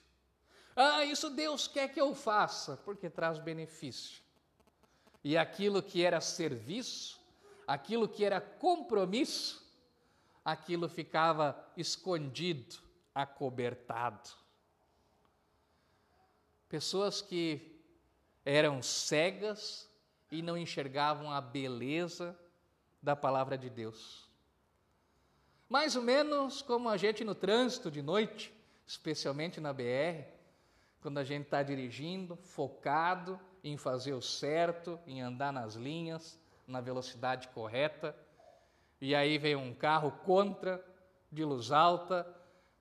Ah, 0.74 1.04
isso 1.04 1.30
Deus 1.30 1.66
quer 1.66 1.92
que 1.92 2.00
eu 2.00 2.14
faça, 2.14 2.76
porque 2.78 3.10
traz 3.10 3.38
benefício. 3.38 4.22
E 5.24 5.36
aquilo 5.36 5.82
que 5.82 6.02
era 6.02 6.20
serviço, 6.20 7.20
aquilo 7.66 8.08
que 8.08 8.24
era 8.24 8.40
compromisso, 8.40 9.64
aquilo 10.44 10.88
ficava 10.88 11.56
escondido, 11.76 12.76
acobertado. 13.14 14.30
Pessoas 16.68 17.20
que 17.20 17.75
eram 18.46 18.80
cegas 18.80 19.90
e 20.30 20.40
não 20.40 20.56
enxergavam 20.56 21.32
a 21.32 21.40
beleza 21.40 22.38
da 23.02 23.16
palavra 23.16 23.58
de 23.58 23.68
Deus. 23.68 24.30
Mais 25.68 25.96
ou 25.96 26.02
menos 26.02 26.62
como 26.62 26.88
a 26.88 26.96
gente 26.96 27.24
no 27.24 27.34
trânsito 27.34 27.90
de 27.90 28.00
noite, 28.00 28.54
especialmente 28.86 29.60
na 29.60 29.72
BR, 29.72 30.24
quando 31.02 31.18
a 31.18 31.24
gente 31.24 31.46
está 31.46 31.60
dirigindo, 31.60 32.36
focado 32.36 33.38
em 33.64 33.76
fazer 33.76 34.12
o 34.12 34.22
certo, 34.22 34.98
em 35.08 35.20
andar 35.20 35.52
nas 35.52 35.74
linhas, 35.74 36.38
na 36.68 36.80
velocidade 36.80 37.48
correta, 37.48 38.16
e 39.00 39.12
aí 39.12 39.38
vem 39.38 39.56
um 39.56 39.74
carro 39.74 40.12
contra, 40.24 40.84
de 41.32 41.44
luz 41.44 41.72
alta, 41.72 42.24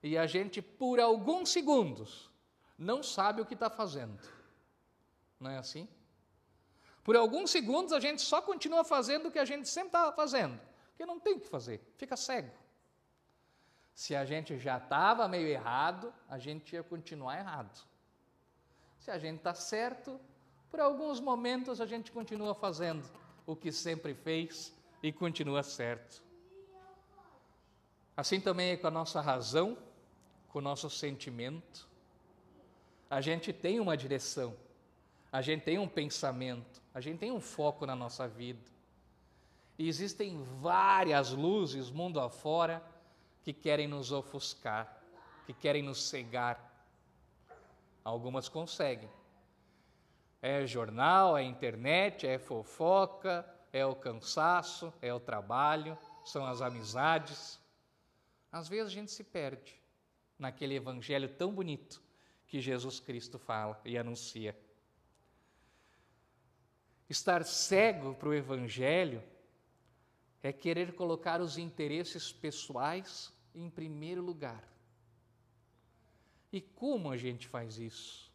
e 0.04 0.15
a 0.15 0.28
gente, 0.28 0.62
por 0.62 0.99
alguns 0.99 1.49
segundos, 1.49 2.30
não 2.78 3.01
sabe 3.01 3.41
o 3.41 3.45
que 3.45 3.56
está 3.56 3.69
fazendo. 3.69 4.35
Não 5.39 5.52
é 5.52 5.58
assim? 5.58 5.88
Por 7.04 7.15
alguns 7.15 7.52
segundos 7.52 7.93
a 7.93 8.00
gente 8.00 8.21
só 8.21 8.41
continua 8.41 8.84
fazendo 8.84 9.28
o 9.28 9.32
que 9.32 9.39
a 9.39 9.45
gente 9.45 9.69
sempre 9.69 9.89
estava 9.89 10.12
fazendo, 10.12 10.60
porque 10.89 11.06
não 11.06 11.19
tem 11.19 11.36
o 11.36 11.39
que 11.39 11.48
fazer, 11.48 11.82
fica 11.98 12.15
cego. 12.15 12.52
Se 13.93 14.15
a 14.15 14.26
gente 14.26 14.58
já 14.58 14.78
estava 14.78 15.28
meio 15.28 15.48
errado, 15.48 16.13
a 16.28 16.38
gente 16.38 16.74
ia 16.74 16.84
continuar 16.84 17.38
errado. 17.38 17.80
Se 19.00 19.12
a 19.12 19.19
gente 19.19 19.38
está 19.38 19.54
certo, 19.54 20.19
por 20.69 20.80
alguns 20.80 21.19
momentos 21.19 21.80
a 21.80 21.86
gente 21.86 22.12
continua 22.12 22.56
fazendo 22.56 23.04
o 23.45 23.56
que 23.56 23.71
sempre 23.71 24.13
fez 24.13 24.74
e 25.02 25.13
continua 25.13 25.62
certo. 25.63 26.24
Assim 28.17 28.41
também 28.41 28.71
é 28.71 28.78
com 28.78 28.88
a 28.88 28.91
nossa 28.91 29.21
razão, 29.21 29.78
com 30.50 30.60
o 30.60 30.62
nosso 30.62 30.89
sentimento. 30.89 31.88
A 33.10 33.21
gente 33.21 33.54
tem 33.54 33.80
uma 33.80 33.95
direção, 33.95 34.56
a 35.36 35.41
gente 35.41 35.63
tem 35.63 35.78
um 35.78 35.86
pensamento, 35.86 36.82
a 36.93 37.02
gente 37.02 37.19
tem 37.19 37.30
um 37.30 37.41
foco 37.41 37.86
na 37.86 37.93
nossa 37.93 38.26
vida. 38.26 38.71
E 39.78 39.86
existem 39.89 40.41
várias 40.62 41.32
luzes 41.32 41.91
mundo 41.91 42.21
afora 42.21 42.82
que 43.43 43.52
querem 43.52 43.86
nos 43.86 44.13
ofuscar, 44.13 45.04
que 45.45 45.54
querem 45.54 45.84
nos 45.84 46.04
cegar. 46.04 46.58
Algumas 48.02 48.48
conseguem. 48.48 49.10
É 50.41 50.65
jornal, 50.65 51.38
é 51.38 51.43
internet, 51.43 52.26
é 52.26 52.39
fofoca, 52.39 53.45
é 53.74 53.86
o 53.86 53.93
cansaço, 53.93 54.93
é 55.02 55.13
o 55.13 55.19
trabalho, 55.19 55.98
são 56.24 56.45
as 56.45 56.62
amizades. 56.62 57.60
Às 58.50 58.69
vezes 58.69 58.88
a 58.88 58.95
gente 58.95 59.12
se 59.12 59.26
perde 59.26 59.76
naquele 60.39 60.76
evangelho 60.76 61.28
tão 61.28 61.54
bonito 61.54 62.02
que 62.48 62.62
Jesus 62.62 63.02
Cristo 63.02 63.38
fala 63.38 63.82
e 63.84 63.98
anuncia. 63.98 64.56
Estar 67.10 67.44
cego 67.44 68.15
para 68.15 68.30
o 68.30 68.34
evangelho 68.34 69.22
é 70.41 70.52
querer 70.52 70.96
colocar 70.96 71.41
os 71.41 71.58
interesses 71.58 72.32
pessoais 72.32 73.32
em 73.54 73.70
primeiro 73.70 74.22
lugar. 74.22 74.63
E 76.52 76.62
como 76.62 77.12
a 77.12 77.18
gente 77.18 77.48
faz 77.48 77.78
isso? 77.78 78.32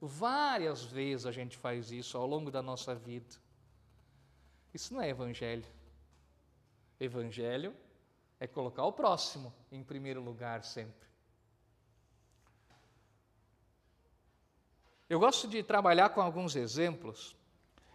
Várias 0.00 0.84
vezes 0.84 1.26
a 1.26 1.32
gente 1.32 1.56
faz 1.56 1.90
isso 1.92 2.16
ao 2.16 2.26
longo 2.26 2.50
da 2.50 2.62
nossa 2.62 2.94
vida. 2.94 3.36
Isso 4.72 4.94
não 4.94 5.00
é 5.00 5.08
evangelho. 5.08 5.66
Evangelho 6.98 7.74
é 8.40 8.46
colocar 8.46 8.84
o 8.84 8.92
próximo 8.92 9.52
em 9.70 9.82
primeiro 9.82 10.22
lugar 10.22 10.64
sempre. 10.64 11.08
Eu 15.08 15.20
gosto 15.20 15.46
de 15.46 15.62
trabalhar 15.62 16.08
com 16.10 16.20
alguns 16.20 16.56
exemplos 16.56 17.36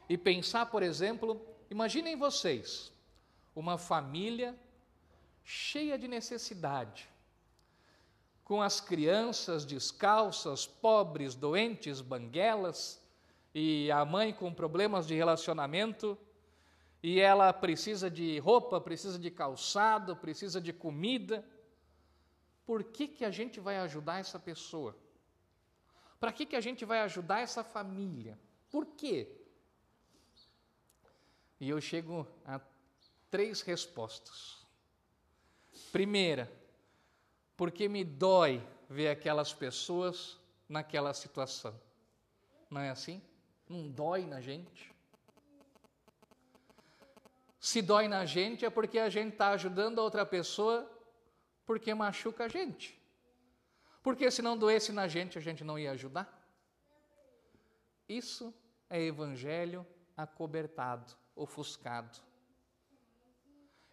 e 0.10 0.17
pensar, 0.17 0.67
por 0.67 0.84
exemplo, 0.84 1.41
imaginem 1.70 2.15
vocês, 2.15 2.91
uma 3.56 3.78
família 3.78 4.58
cheia 5.43 5.98
de 5.98 6.08
necessidade, 6.08 7.10
com 8.43 8.62
as 8.62 8.80
crianças 8.80 9.65
descalças, 9.65 10.65
pobres, 10.65 11.36
doentes, 11.36 12.00
banguelas, 12.00 13.02
e 13.54 13.91
a 13.91 14.06
mãe 14.06 14.32
com 14.34 14.54
problemas 14.54 15.08
de 15.08 15.15
relacionamento, 15.15 16.17
e 17.02 17.20
ela 17.20 17.52
precisa 17.52 18.10
de 18.10 18.38
roupa, 18.39 18.80
precisa 18.80 19.17
de 19.17 19.32
calçado, 19.32 20.15
precisa 20.15 20.60
de 20.62 20.72
comida. 20.72 21.43
Por 22.65 22.84
que, 22.84 23.08
que 23.08 23.26
a 23.26 23.32
gente 23.32 23.60
vai 23.60 23.78
ajudar 23.78 24.20
essa 24.20 24.38
pessoa? 24.38 24.96
Para 26.20 26.32
que, 26.32 26.46
que 26.46 26.56
a 26.56 26.62
gente 26.62 26.86
vai 26.86 27.00
ajudar 27.00 27.39
essa 27.39 27.63
família? 27.63 28.38
Por 28.70 28.86
quê? 28.86 29.47
E 31.60 31.70
eu 31.70 31.82
chego 31.82 32.28
a 32.46 32.60
três 33.30 33.62
respostas. 33.62 34.65
Primeira, 35.91 36.52
porque 37.56 37.89
me 37.89 38.04
dói 38.04 38.65
ver 38.89 39.10
aquelas 39.10 39.54
pessoas 39.54 40.39
naquela 40.70 41.13
situação. 41.13 41.80
Não 42.70 42.82
é 42.82 42.89
assim? 42.89 43.22
Não 43.67 43.89
dói 43.89 44.26
na 44.26 44.41
gente? 44.41 44.93
Se 47.60 47.82
dói 47.82 48.08
na 48.08 48.26
gente 48.26 48.63
é 48.65 48.70
porque 48.70 49.00
a 49.00 49.10
gente 49.10 49.34
está 49.34 49.50
ajudando 49.50 50.00
a 50.00 50.04
outra 50.04 50.26
pessoa 50.26 50.89
porque 51.65 51.93
machuca 51.93 52.46
a 52.46 52.48
gente. 52.48 52.98
Porque 54.02 54.32
se 54.32 54.41
não 54.41 54.58
doesse 54.58 54.93
na 54.93 55.08
gente, 55.08 55.38
a 55.38 55.41
gente 55.41 55.63
não 55.65 55.78
ia 55.78 55.91
ajudar. 55.91 56.34
Isso 58.08 58.54
é 58.89 59.02
evangelho 59.02 59.86
acobertado, 60.15 61.13
ofuscado. 61.38 62.19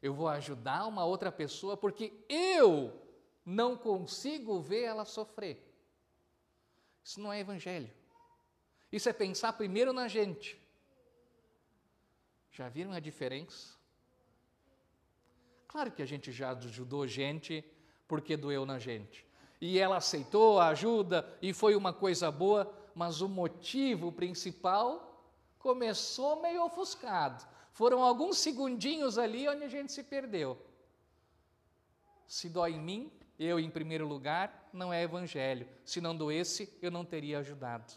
Eu 0.03 0.13
vou 0.13 0.29
ajudar 0.29 0.87
uma 0.87 1.05
outra 1.05 1.31
pessoa 1.31 1.77
porque 1.77 2.13
eu 2.29 3.01
não 3.45 3.77
consigo 3.77 4.61
ver 4.61 4.83
ela 4.83 5.05
sofrer. 5.05 5.63
Isso 7.03 7.21
não 7.21 7.33
é 7.33 7.41
evangelho. 7.41 7.91
Isso 8.91 9.09
é 9.09 9.13
pensar 9.13 9.53
primeiro 9.53 9.93
na 9.93 10.09
gente. 10.09 10.61
Já 12.51 12.69
viram 12.69 12.93
a 12.93 13.01
diferença? 13.01 13.75
Claro 15.67 15.91
que 15.91 16.03
a 16.03 16.07
gente 16.07 16.31
já 16.31 16.53
ajudou 16.53 17.07
gente 17.07 17.65
porque 18.07 18.37
doeu 18.37 18.65
na 18.65 18.79
gente. 18.79 19.27
E 19.61 19.79
ela 19.79 19.97
aceitou 19.97 20.61
a 20.61 20.69
ajuda 20.69 21.29
e 21.43 21.53
foi 21.53 21.75
uma 21.75 21.93
coisa 21.93 22.31
boa, 22.31 22.73
mas 22.95 23.21
o 23.21 23.29
motivo 23.29 24.13
principal 24.13 25.14
começou 25.65 26.43
meio 26.43 26.63
ofuscado. 26.63 27.43
Foram 27.73 28.03
alguns 28.03 28.37
segundinhos 28.37 29.17
ali 29.17 29.49
onde 29.49 29.65
a 29.65 29.69
gente 29.69 29.91
se 29.91 30.03
perdeu. 30.03 30.59
Se 32.27 32.51
dói 32.51 32.73
em 32.73 32.81
mim, 32.81 33.11
eu 33.39 33.59
em 33.59 33.71
primeiro 33.71 34.07
lugar, 34.07 34.69
não 34.75 34.93
é 34.93 35.03
evangelho. 35.03 35.67
Se 35.83 36.03
não 36.03 36.15
doesse, 36.15 36.71
eu 36.83 36.91
não 36.91 37.03
teria 37.03 37.39
ajudado. 37.39 37.95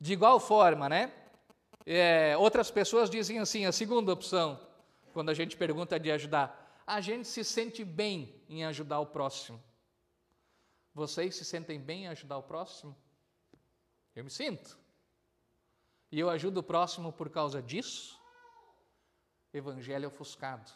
De 0.00 0.14
igual 0.14 0.40
forma, 0.40 0.88
né? 0.88 1.12
É, 1.84 2.34
outras 2.38 2.70
pessoas 2.70 3.10
dizem 3.10 3.38
assim, 3.38 3.66
a 3.66 3.72
segunda 3.72 4.14
opção, 4.14 4.58
quando 5.12 5.28
a 5.28 5.34
gente 5.34 5.58
pergunta 5.58 6.00
de 6.00 6.10
ajudar, 6.10 6.82
a 6.86 7.02
gente 7.02 7.28
se 7.28 7.44
sente 7.44 7.84
bem 7.84 8.42
em 8.48 8.64
ajudar 8.64 8.98
o 8.98 9.06
próximo. 9.06 9.62
Vocês 10.94 11.36
se 11.36 11.44
sentem 11.44 11.78
bem 11.78 12.04
em 12.04 12.08
ajudar 12.08 12.38
o 12.38 12.42
próximo? 12.42 12.96
Eu 14.14 14.24
me 14.24 14.30
sinto. 14.30 14.78
E 16.10 16.20
eu 16.20 16.30
ajudo 16.30 16.58
o 16.58 16.62
próximo 16.62 17.12
por 17.12 17.28
causa 17.28 17.60
disso? 17.60 18.20
Evangelho 19.52 20.08
ofuscado. 20.08 20.70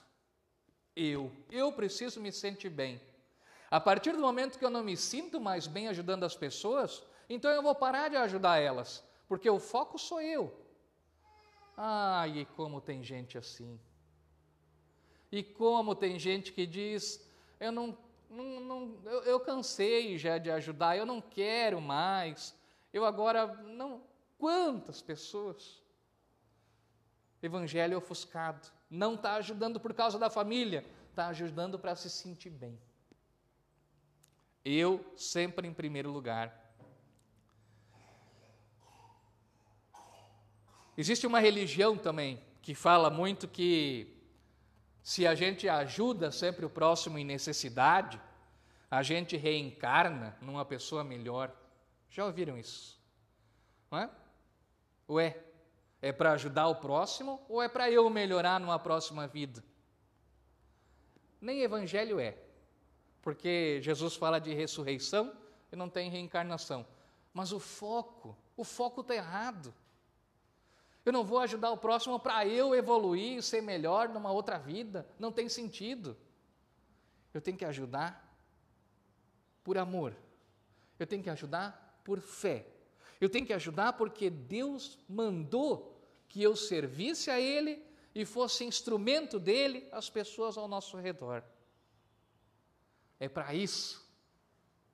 Eu, 0.96 1.31
eu 1.51 1.72
preciso 1.72 2.20
me 2.20 2.33
sentir 2.33 2.70
bem. 2.70 3.01
A 3.70 3.79
partir 3.79 4.12
do 4.12 4.18
momento 4.18 4.59
que 4.59 4.64
eu 4.64 4.70
não 4.70 4.83
me 4.83 4.96
sinto 4.96 5.40
mais 5.40 5.66
bem 5.66 5.88
ajudando 5.88 6.24
as 6.24 6.35
pessoas, 6.35 7.05
então 7.29 7.51
eu 7.51 7.62
vou 7.62 7.74
parar 7.74 8.09
de 8.09 8.16
ajudar 8.16 8.59
elas, 8.59 9.05
porque 9.29 9.48
o 9.48 9.61
foco 9.61 9.98
sou 9.98 10.20
eu. 10.20 10.66
Ai, 11.77 12.38
e 12.38 12.44
como 12.44 12.81
tem 12.81 13.05
gente 13.05 13.38
assim. 13.38 13.79
E 15.31 15.44
como 15.44 15.94
tem 15.94 16.18
gente 16.18 16.53
que 16.53 16.66
diz: 16.66 17.31
eu 17.61 17.70
não, 17.70 17.96
não, 18.29 18.61
não 18.61 19.01
eu, 19.05 19.22
eu, 19.22 19.40
cansei 19.40 20.18
já 20.18 20.38
de 20.38 20.51
ajudar, 20.51 20.96
eu 20.96 21.07
não 21.07 21.20
quero 21.20 21.81
mais. 21.81 22.58
Eu 22.92 23.05
agora 23.05 23.46
não. 23.62 24.03
Quantas 24.38 25.03
pessoas? 25.03 25.83
Evangelho 27.42 27.98
ofuscado. 27.98 28.68
Não 28.90 29.14
está 29.14 29.35
ajudando 29.35 29.79
por 29.79 29.92
causa 29.94 30.18
da 30.18 30.31
família, 30.31 30.85
está 31.11 31.29
ajudando 31.29 31.79
para 31.79 31.94
se 31.94 32.09
sentir 32.09 32.51
bem. 32.51 32.79
Eu 34.64 35.05
sempre 35.16 35.66
em 35.66 35.72
primeiro 35.72 36.11
lugar. 36.11 36.68
Existe 40.96 41.27
uma 41.27 41.38
religião 41.38 41.96
também 41.96 42.42
que 42.61 42.74
fala 42.74 43.09
muito 43.09 43.46
que 43.46 44.18
se 45.03 45.27
a 45.27 45.35
gente 45.35 45.68
ajuda 45.68 46.31
sempre 46.31 46.66
o 46.66 46.68
próximo 46.68 47.18
em 47.18 47.24
necessidade, 47.24 48.20
a 48.90 49.03
gente 49.03 49.37
reencarna 49.37 50.37
numa 50.40 50.64
pessoa 50.64 51.05
melhor. 51.05 51.55
Já 52.11 52.25
ouviram 52.25 52.59
isso? 52.59 52.99
Não 53.90 53.99
é? 53.99 54.11
Ué, 55.09 55.42
é 56.01 56.12
para 56.12 56.33
ajudar 56.33 56.68
o 56.68 56.77
próximo 56.77 57.40
ou 57.49 57.62
é 57.62 57.68
para 57.68 57.90
eu 57.90 58.09
melhorar 58.09 58.61
numa 58.61 58.79
próxima 58.79 59.27
vida? 59.27 59.64
Nem 61.40 61.62
evangelho 61.62 62.18
é, 62.18 62.37
porque 63.23 63.81
Jesus 63.83 64.16
fala 64.16 64.38
de 64.38 64.53
ressurreição 64.55 65.33
e 65.71 65.77
não 65.77 65.88
tem 65.88 66.11
reencarnação. 66.11 66.87
Mas 67.33 67.53
o 67.53 67.61
foco, 67.61 68.37
o 68.57 68.64
foco 68.64 69.01
está 69.01 69.14
errado. 69.14 69.75
Eu 71.05 71.12
não 71.12 71.25
vou 71.25 71.38
ajudar 71.38 71.71
o 71.71 71.77
próximo 71.77 72.18
para 72.18 72.47
eu 72.47 72.75
evoluir 72.75 73.38
e 73.38 73.42
ser 73.42 73.62
melhor 73.62 74.09
numa 74.09 74.31
outra 74.31 74.59
vida. 74.59 75.09
Não 75.18 75.33
tem 75.33 75.49
sentido. 75.49 76.16
Eu 77.33 77.40
tenho 77.40 77.57
que 77.57 77.64
ajudar 77.64 78.29
por 79.62 79.79
amor. 79.79 80.14
Eu 80.99 81.07
tenho 81.07 81.23
que 81.23 81.31
ajudar 81.31 81.88
por 82.09 82.23
fé. 82.23 82.64
Eu 83.21 83.29
tenho 83.29 83.44
que 83.44 83.53
ajudar 83.53 83.92
porque 83.92 84.31
Deus 84.31 84.99
mandou 85.07 86.01
que 86.27 86.42
eu 86.42 86.57
servisse 86.57 87.31
a 87.31 87.38
Ele 87.38 87.85
e 88.14 88.25
fosse 88.25 88.64
instrumento 88.64 89.38
dele 89.38 89.87
às 89.92 90.09
pessoas 90.09 90.57
ao 90.57 90.66
nosso 90.66 90.97
redor. 90.97 91.44
É 93.21 93.29
para 93.29 93.53
isso 93.53 94.11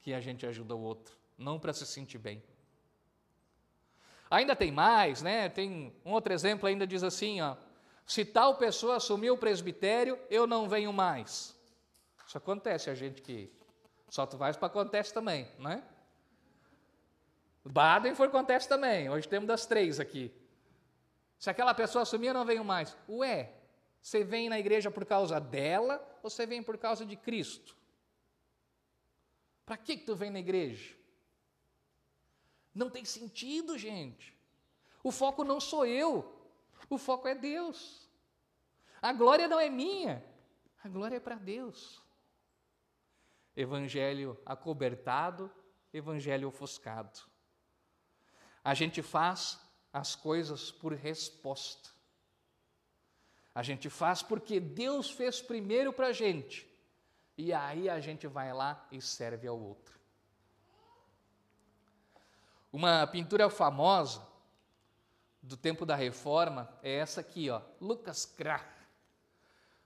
que 0.02 0.12
a 0.12 0.20
gente 0.20 0.44
ajuda 0.44 0.74
o 0.74 0.80
outro, 0.80 1.16
não 1.38 1.60
para 1.60 1.72
se 1.72 1.86
sentir 1.86 2.18
bem. 2.18 2.42
Ainda 4.28 4.56
tem 4.56 4.72
mais, 4.72 5.22
né? 5.22 5.48
Tem 5.48 5.94
um 6.04 6.10
outro 6.10 6.32
exemplo 6.32 6.66
ainda 6.66 6.84
diz 6.84 7.04
assim, 7.04 7.40
ó: 7.40 7.56
se 8.04 8.24
tal 8.24 8.56
pessoa 8.56 8.96
assumiu 8.96 9.34
o 9.34 9.38
presbitério, 9.38 10.18
eu 10.28 10.48
não 10.48 10.68
venho 10.68 10.92
mais. 10.92 11.54
Isso 12.26 12.36
acontece 12.36 12.90
a 12.90 12.94
gente 12.96 13.22
que 13.22 13.52
só 14.08 14.26
tu 14.26 14.36
vais 14.36 14.56
para 14.56 14.66
acontece 14.66 15.14
também, 15.14 15.48
não 15.60 15.70
é? 15.70 15.93
Baden 17.64 18.14
foi 18.14 18.26
acontece 18.26 18.68
também. 18.68 19.08
Hoje 19.08 19.26
temos 19.26 19.48
das 19.48 19.64
três 19.64 19.98
aqui. 19.98 20.32
Se 21.38 21.48
aquela 21.48 21.74
pessoa 21.74 22.02
assumir, 22.02 22.28
eu 22.28 22.34
não 22.34 22.44
venho 22.44 22.64
mais. 22.64 22.96
Ué, 23.08 23.54
Você 24.02 24.22
vem 24.22 24.50
na 24.50 24.58
igreja 24.58 24.90
por 24.90 25.06
causa 25.06 25.40
dela 25.40 25.96
ou 26.22 26.28
você 26.28 26.44
vem 26.44 26.62
por 26.62 26.76
causa 26.76 27.06
de 27.06 27.16
Cristo? 27.16 27.74
Para 29.64 29.78
que, 29.78 29.96
que 29.96 30.04
tu 30.04 30.14
vem 30.14 30.30
na 30.30 30.38
igreja? 30.38 30.94
Não 32.74 32.90
tem 32.90 33.04
sentido, 33.04 33.78
gente. 33.78 34.36
O 35.02 35.10
foco 35.10 35.42
não 35.42 35.58
sou 35.58 35.86
eu, 35.86 36.34
o 36.90 36.98
foco 36.98 37.28
é 37.28 37.34
Deus. 37.34 38.08
A 39.00 39.12
glória 39.12 39.48
não 39.48 39.58
é 39.58 39.70
minha, 39.70 40.24
a 40.82 40.88
glória 40.88 41.16
é 41.16 41.20
para 41.20 41.36
Deus. 41.36 42.02
Evangelho 43.56 44.38
acobertado, 44.44 45.50
evangelho 45.92 46.48
ofuscado. 46.48 47.20
A 48.64 48.72
gente 48.72 49.02
faz 49.02 49.60
as 49.92 50.16
coisas 50.16 50.72
por 50.72 50.94
resposta. 50.94 51.90
A 53.54 53.62
gente 53.62 53.90
faz 53.90 54.22
porque 54.22 54.58
Deus 54.58 55.10
fez 55.10 55.40
primeiro 55.40 55.92
para 55.92 56.08
a 56.08 56.12
gente. 56.12 56.68
E 57.36 57.52
aí 57.52 57.88
a 57.88 58.00
gente 58.00 58.26
vai 58.26 58.52
lá 58.52 58.86
e 58.90 59.00
serve 59.00 59.46
ao 59.46 59.60
outro. 59.60 59.94
Uma 62.72 63.06
pintura 63.06 63.48
famosa 63.48 64.26
do 65.40 65.56
tempo 65.56 65.84
da 65.84 65.94
reforma 65.94 66.68
é 66.82 66.94
essa 66.96 67.20
aqui, 67.20 67.50
ó, 67.50 67.60
Lucas 67.80 68.24
Krach. 68.24 68.64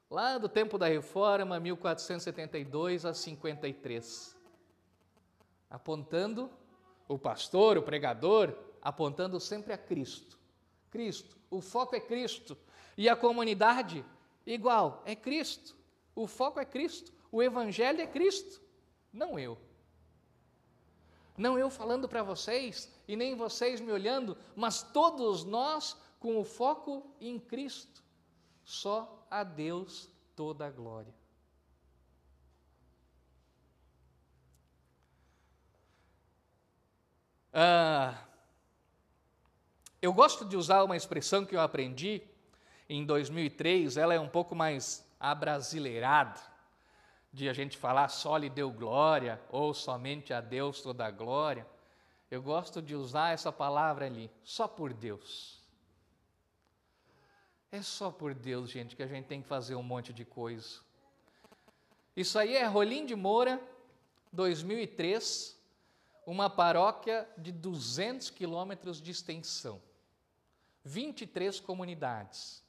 Lá 0.09 0.39
do 0.39 0.49
tempo 0.49 0.79
da 0.79 0.87
reforma, 0.87 1.61
1472 1.61 3.05
a 3.05 3.13
53. 3.13 4.35
Apontando 5.69 6.51
o 7.07 7.19
pastor, 7.19 7.77
o 7.77 7.83
pregador, 7.83 8.57
apontando 8.83 9.39
sempre 9.41 9.73
a 9.73 9.79
Cristo. 9.79 10.39
Cristo, 10.91 11.37
o 11.51 11.61
foco 11.61 11.95
é 11.95 12.01
Cristo. 12.01 12.57
E 12.97 13.09
a 13.09 13.17
comunidade, 13.17 14.05
igual, 14.47 15.03
é 15.05 15.15
Cristo. 15.15 15.77
O 16.15 16.27
foco 16.27 16.59
é 16.59 16.65
Cristo. 16.65 17.13
O 17.31 17.43
Evangelho 17.43 18.01
é 18.01 18.07
Cristo, 18.07 18.61
não 19.13 19.39
eu. 19.39 19.59
Não 21.37 21.59
eu 21.59 21.71
falando 21.71 22.09
para 22.09 22.23
vocês 22.23 22.93
e 23.07 23.15
nem 23.15 23.37
vocês 23.37 23.81
me 23.81 23.93
olhando, 23.93 24.37
mas 24.57 24.83
todos 24.83 25.45
nós 25.45 25.97
com 26.19 26.39
o 26.39 26.45
foco 26.45 27.15
em 27.21 27.39
Cristo. 27.39 28.03
Só 28.65 29.27
a 29.31 29.45
Deus 29.45 30.11
toda 30.35 30.67
a 30.67 30.71
glória. 30.71 31.15
Ah, 37.53 38.28
eu 40.01 40.13
gosto 40.13 40.45
de 40.45 40.57
usar 40.57 40.85
uma 40.85 40.97
expressão 40.97 41.45
que 41.45 41.57
eu 41.57 41.61
aprendi 41.61 42.23
em 42.89 43.05
2003, 43.05 43.97
ela 43.97 44.15
é 44.15 44.21
um 44.21 44.29
pouco 44.29 44.55
mais 44.55 45.07
abrasileirada, 45.19 46.41
de 47.33 47.49
a 47.49 47.53
gente 47.53 47.77
falar 47.77 48.09
só 48.09 48.37
lhe 48.37 48.49
deu 48.49 48.71
glória 48.71 49.41
ou 49.51 49.75
somente 49.75 50.33
a 50.33 50.41
Deus 50.41 50.81
toda 50.81 51.05
a 51.05 51.11
glória. 51.11 51.67
Eu 52.31 52.43
gosto 52.43 52.81
de 52.81 52.95
usar 52.95 53.33
essa 53.33 53.53
palavra 53.53 54.07
ali, 54.07 54.31
só 54.43 54.67
por 54.67 54.93
Deus. 54.93 55.63
É 57.71 57.83
só 57.83 58.11
por 58.11 58.35
Deus, 58.35 58.71
gente, 58.71 58.97
que 58.97 59.03
a 59.03 59.07
gente 59.07 59.27
tem 59.27 59.43
que 59.43 59.49
fazer 59.49 59.75
um 59.75 59.83
monte 59.83 60.13
de 60.13 60.25
coisa. 60.25 60.81
Isso 62.17 62.39
aí 62.39 62.57
é 62.57 62.65
Rolim 62.65 63.05
de 63.05 63.15
Moura, 63.15 63.61
2003, 64.33 65.59
uma 66.27 66.49
paróquia 66.49 67.29
de 67.37 67.53
200 67.53 68.31
quilômetros 68.31 69.01
de 69.01 69.11
extensão, 69.11 69.81
23 70.89 71.61
comunidades. 71.61 72.65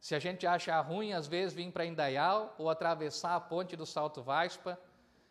Se 0.00 0.14
a 0.14 0.18
gente 0.18 0.46
acha 0.46 0.78
ruim, 0.80 1.12
às 1.12 1.26
vezes, 1.26 1.54
vir 1.54 1.70
para 1.72 1.86
Indaial 1.86 2.54
ou 2.58 2.68
atravessar 2.68 3.36
a 3.36 3.40
ponte 3.40 3.76
do 3.76 3.86
Salto 3.86 4.22
Vaspa, 4.22 4.78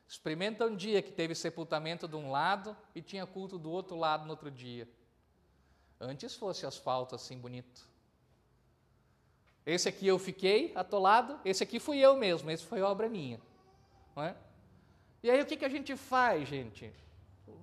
experimenta 0.07 0.65
um 0.65 0.75
dia 0.75 1.01
que 1.01 1.11
teve 1.11 1.35
sepultamento 1.35 2.07
de 2.07 2.15
um 2.15 2.31
lado 2.31 2.75
e 2.95 3.01
tinha 3.01 3.27
culto 3.27 3.59
do 3.59 3.69
outro 3.69 3.95
lado 3.95 4.23
no 4.23 4.31
outro 4.31 4.49
dia. 4.49 4.89
Antes 5.99 6.35
fosse 6.35 6.65
asfalto 6.65 7.15
assim 7.15 7.37
bonito. 7.37 7.87
Esse 9.65 9.87
aqui 9.87 10.07
eu 10.07 10.17
fiquei 10.17 10.71
atolado, 10.75 11.39
esse 11.45 11.63
aqui 11.63 11.79
fui 11.79 11.99
eu 11.99 12.17
mesmo, 12.17 12.49
esse 12.49 12.65
foi 12.65 12.81
obra 12.81 13.07
minha. 13.07 13.39
Não 14.15 14.23
é? 14.23 14.35
E 15.21 15.29
aí 15.29 15.41
o 15.41 15.45
que, 15.45 15.55
que 15.55 15.65
a 15.65 15.69
gente 15.69 15.95
faz, 15.95 16.47
gente? 16.47 16.91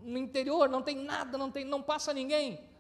No 0.03 0.19
interior 0.19 0.69
não 0.69 0.83
tem 0.83 0.97
nada, 0.97 1.37
não, 1.37 1.51
tem, 1.51 1.65
não 1.65 1.83
passa 1.83 2.15
ninguém. 2.15 2.71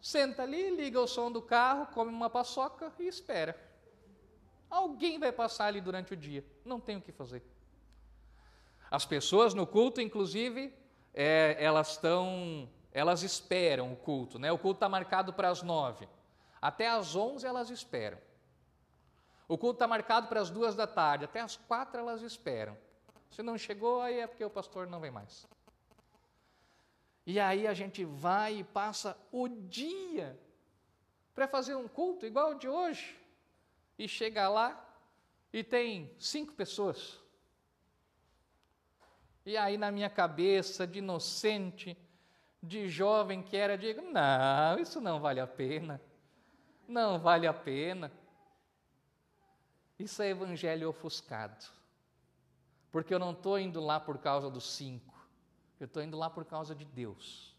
Senta 0.00 0.42
ali, 0.42 0.74
liga 0.74 1.00
o 1.00 1.06
som 1.06 1.30
do 1.30 1.42
carro, 1.42 1.86
come 1.88 2.10
uma 2.10 2.30
paçoca 2.30 2.92
e 2.98 3.06
espera. 3.06 3.54
Alguém 4.70 5.18
vai 5.18 5.32
passar 5.32 5.66
ali 5.66 5.80
durante 5.80 6.14
o 6.14 6.16
dia. 6.16 6.44
Não 6.64 6.80
tem 6.80 6.96
o 6.96 7.02
que 7.02 7.12
fazer. 7.12 7.42
As 8.90 9.04
pessoas 9.04 9.52
no 9.52 9.66
culto, 9.66 10.00
inclusive, 10.00 10.72
é, 11.12 11.56
elas 11.58 11.92
estão, 11.92 12.68
elas 12.92 13.22
esperam 13.22 13.92
o 13.92 13.96
culto. 13.96 14.38
Né? 14.38 14.50
O 14.50 14.58
culto 14.58 14.76
está 14.76 14.88
marcado 14.88 15.32
para 15.32 15.50
as 15.50 15.62
nove. 15.62 16.08
Até 16.62 16.88
as 16.88 17.14
onze 17.14 17.46
elas 17.46 17.70
esperam. 17.70 18.18
O 19.48 19.58
culto 19.58 19.76
está 19.76 19.88
marcado 19.88 20.28
para 20.28 20.40
as 20.40 20.50
duas 20.50 20.74
da 20.74 20.86
tarde. 20.86 21.24
Até 21.24 21.40
as 21.40 21.56
quatro 21.56 22.00
elas 22.00 22.22
esperam. 22.22 22.76
Se 23.30 23.42
não 23.42 23.58
chegou, 23.58 24.00
aí 24.00 24.20
é 24.20 24.26
porque 24.26 24.44
o 24.44 24.50
pastor 24.50 24.86
não 24.86 25.00
vem 25.00 25.10
mais. 25.10 25.46
E 27.30 27.38
aí 27.38 27.64
a 27.64 27.72
gente 27.72 28.04
vai 28.04 28.58
e 28.58 28.64
passa 28.64 29.16
o 29.30 29.46
dia 29.48 30.36
para 31.32 31.46
fazer 31.46 31.76
um 31.76 31.86
culto 31.86 32.26
igual 32.26 32.50
o 32.50 32.54
de 32.58 32.68
hoje. 32.68 33.16
E 33.96 34.08
chega 34.08 34.48
lá 34.48 34.84
e 35.52 35.62
tem 35.62 36.10
cinco 36.18 36.52
pessoas. 36.54 37.20
E 39.46 39.56
aí 39.56 39.78
na 39.78 39.92
minha 39.92 40.10
cabeça, 40.10 40.88
de 40.88 40.98
inocente, 40.98 41.96
de 42.60 42.88
jovem 42.88 43.44
que 43.44 43.56
era, 43.56 43.78
digo: 43.78 44.02
não, 44.02 44.80
isso 44.80 45.00
não 45.00 45.20
vale 45.20 45.38
a 45.38 45.46
pena. 45.46 46.02
Não 46.88 47.16
vale 47.20 47.46
a 47.46 47.54
pena. 47.54 48.10
Isso 50.00 50.20
é 50.20 50.30
evangelho 50.30 50.88
ofuscado. 50.88 51.64
Porque 52.90 53.14
eu 53.14 53.20
não 53.20 53.30
estou 53.30 53.56
indo 53.56 53.80
lá 53.80 54.00
por 54.00 54.18
causa 54.18 54.50
dos 54.50 54.68
cinco. 54.72 55.19
Eu 55.80 55.86
estou 55.86 56.02
indo 56.02 56.16
lá 56.16 56.28
por 56.28 56.44
causa 56.44 56.74
de 56.74 56.84
Deus. 56.84 57.56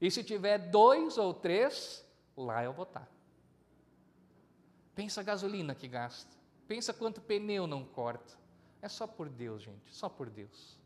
E 0.00 0.08
se 0.10 0.22
tiver 0.22 0.56
dois 0.70 1.18
ou 1.18 1.34
três, 1.34 2.06
lá 2.36 2.62
eu 2.62 2.72
vou 2.72 2.84
estar. 2.84 3.08
Pensa 4.94 5.20
a 5.20 5.24
gasolina 5.24 5.74
que 5.74 5.88
gasta. 5.88 6.36
Pensa 6.68 6.94
quanto 6.94 7.20
pneu 7.20 7.66
não 7.66 7.84
corta. 7.84 8.38
É 8.80 8.88
só 8.88 9.06
por 9.06 9.28
Deus, 9.28 9.62
gente, 9.62 9.92
só 9.92 10.08
por 10.08 10.30
Deus. 10.30 10.78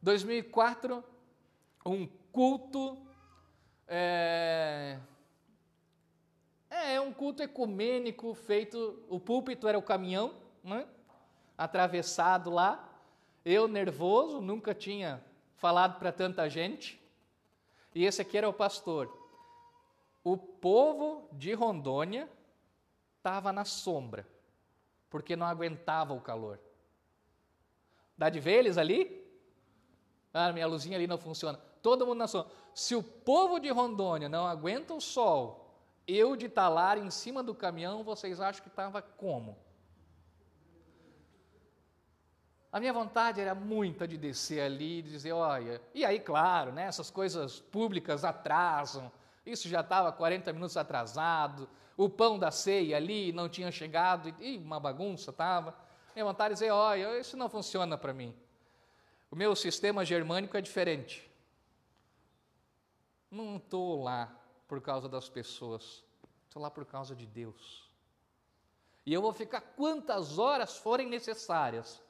2004, 0.00 1.02
um 1.84 2.06
culto. 2.30 3.04
É, 3.88 4.98
é 6.70 7.00
um 7.00 7.12
culto 7.12 7.42
ecumênico 7.42 8.32
feito. 8.34 9.04
O 9.08 9.18
púlpito 9.18 9.66
era 9.66 9.78
o 9.78 9.82
caminhão, 9.82 10.34
né? 10.62 10.86
atravessado 11.58 12.50
lá. 12.50 12.91
Eu, 13.44 13.66
nervoso, 13.66 14.40
nunca 14.40 14.74
tinha 14.74 15.22
falado 15.56 15.98
para 15.98 16.12
tanta 16.12 16.48
gente. 16.48 17.00
E 17.94 18.04
esse 18.04 18.22
aqui 18.22 18.38
era 18.38 18.48
o 18.48 18.52
pastor. 18.52 19.10
O 20.24 20.36
povo 20.36 21.28
de 21.32 21.52
Rondônia 21.52 22.28
estava 23.18 23.52
na 23.52 23.64
sombra, 23.64 24.26
porque 25.10 25.36
não 25.36 25.46
aguentava 25.46 26.14
o 26.14 26.20
calor. 26.20 26.60
Dá 28.16 28.28
de 28.30 28.38
ver 28.38 28.58
eles 28.58 28.78
ali? 28.78 29.20
Ah, 30.32 30.52
minha 30.52 30.66
luzinha 30.66 30.96
ali 30.96 31.06
não 31.06 31.18
funciona. 31.18 31.58
Todo 31.82 32.06
mundo 32.06 32.18
na 32.18 32.28
sombra. 32.28 32.50
Se 32.74 32.94
o 32.94 33.02
povo 33.02 33.58
de 33.58 33.68
Rondônia 33.68 34.28
não 34.28 34.46
aguenta 34.46 34.94
o 34.94 35.00
sol, 35.00 35.76
eu 36.06 36.36
de 36.36 36.48
talar 36.48 36.98
em 36.98 37.10
cima 37.10 37.42
do 37.42 37.54
caminhão, 37.54 38.02
vocês 38.02 38.40
acham 38.40 38.62
que 38.62 38.68
estava 38.68 39.02
como? 39.02 39.56
A 42.72 42.80
minha 42.80 42.92
vontade 42.92 43.38
era 43.38 43.54
muita 43.54 44.08
de 44.08 44.16
descer 44.16 44.60
ali 44.62 45.00
e 45.00 45.02
dizer, 45.02 45.32
olha, 45.32 45.78
e 45.92 46.06
aí, 46.06 46.18
claro, 46.18 46.72
né, 46.72 46.84
essas 46.84 47.10
coisas 47.10 47.60
públicas 47.60 48.24
atrasam, 48.24 49.12
isso 49.44 49.68
já 49.68 49.82
estava 49.82 50.10
40 50.10 50.50
minutos 50.54 50.78
atrasado, 50.78 51.68
o 51.98 52.08
pão 52.08 52.38
da 52.38 52.50
ceia 52.50 52.96
ali 52.96 53.30
não 53.30 53.46
tinha 53.46 53.70
chegado, 53.70 54.34
e 54.40 54.56
uma 54.56 54.80
bagunça 54.80 55.30
estava. 55.30 55.76
Minha 56.14 56.24
vontade 56.24 56.54
de 56.54 56.60
dizer, 56.60 56.70
olha, 56.70 57.20
isso 57.20 57.36
não 57.36 57.50
funciona 57.50 57.98
para 57.98 58.14
mim. 58.14 58.34
O 59.30 59.36
meu 59.36 59.54
sistema 59.54 60.02
germânico 60.02 60.56
é 60.56 60.62
diferente. 60.62 61.30
Não 63.30 63.56
estou 63.56 64.02
lá 64.02 64.34
por 64.66 64.80
causa 64.80 65.10
das 65.10 65.28
pessoas, 65.28 66.02
estou 66.46 66.62
lá 66.62 66.70
por 66.70 66.86
causa 66.86 67.14
de 67.14 67.26
Deus. 67.26 67.90
E 69.04 69.12
eu 69.12 69.20
vou 69.20 69.32
ficar 69.34 69.60
quantas 69.60 70.38
horas 70.38 70.78
forem 70.78 71.06
necessárias 71.06 72.00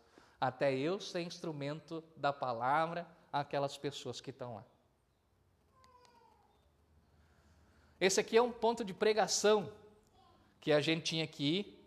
até 0.42 0.74
eu 0.74 0.98
ser 0.98 1.20
instrumento 1.20 2.02
da 2.16 2.32
palavra 2.32 3.06
àquelas 3.32 3.78
pessoas 3.78 4.20
que 4.20 4.30
estão 4.30 4.56
lá. 4.56 4.64
Esse 8.00 8.18
aqui 8.18 8.36
é 8.36 8.42
um 8.42 8.50
ponto 8.50 8.84
de 8.84 8.92
pregação 8.92 9.72
que 10.60 10.72
a 10.72 10.80
gente 10.80 11.04
tinha 11.04 11.28
que 11.28 11.44
ir, 11.44 11.86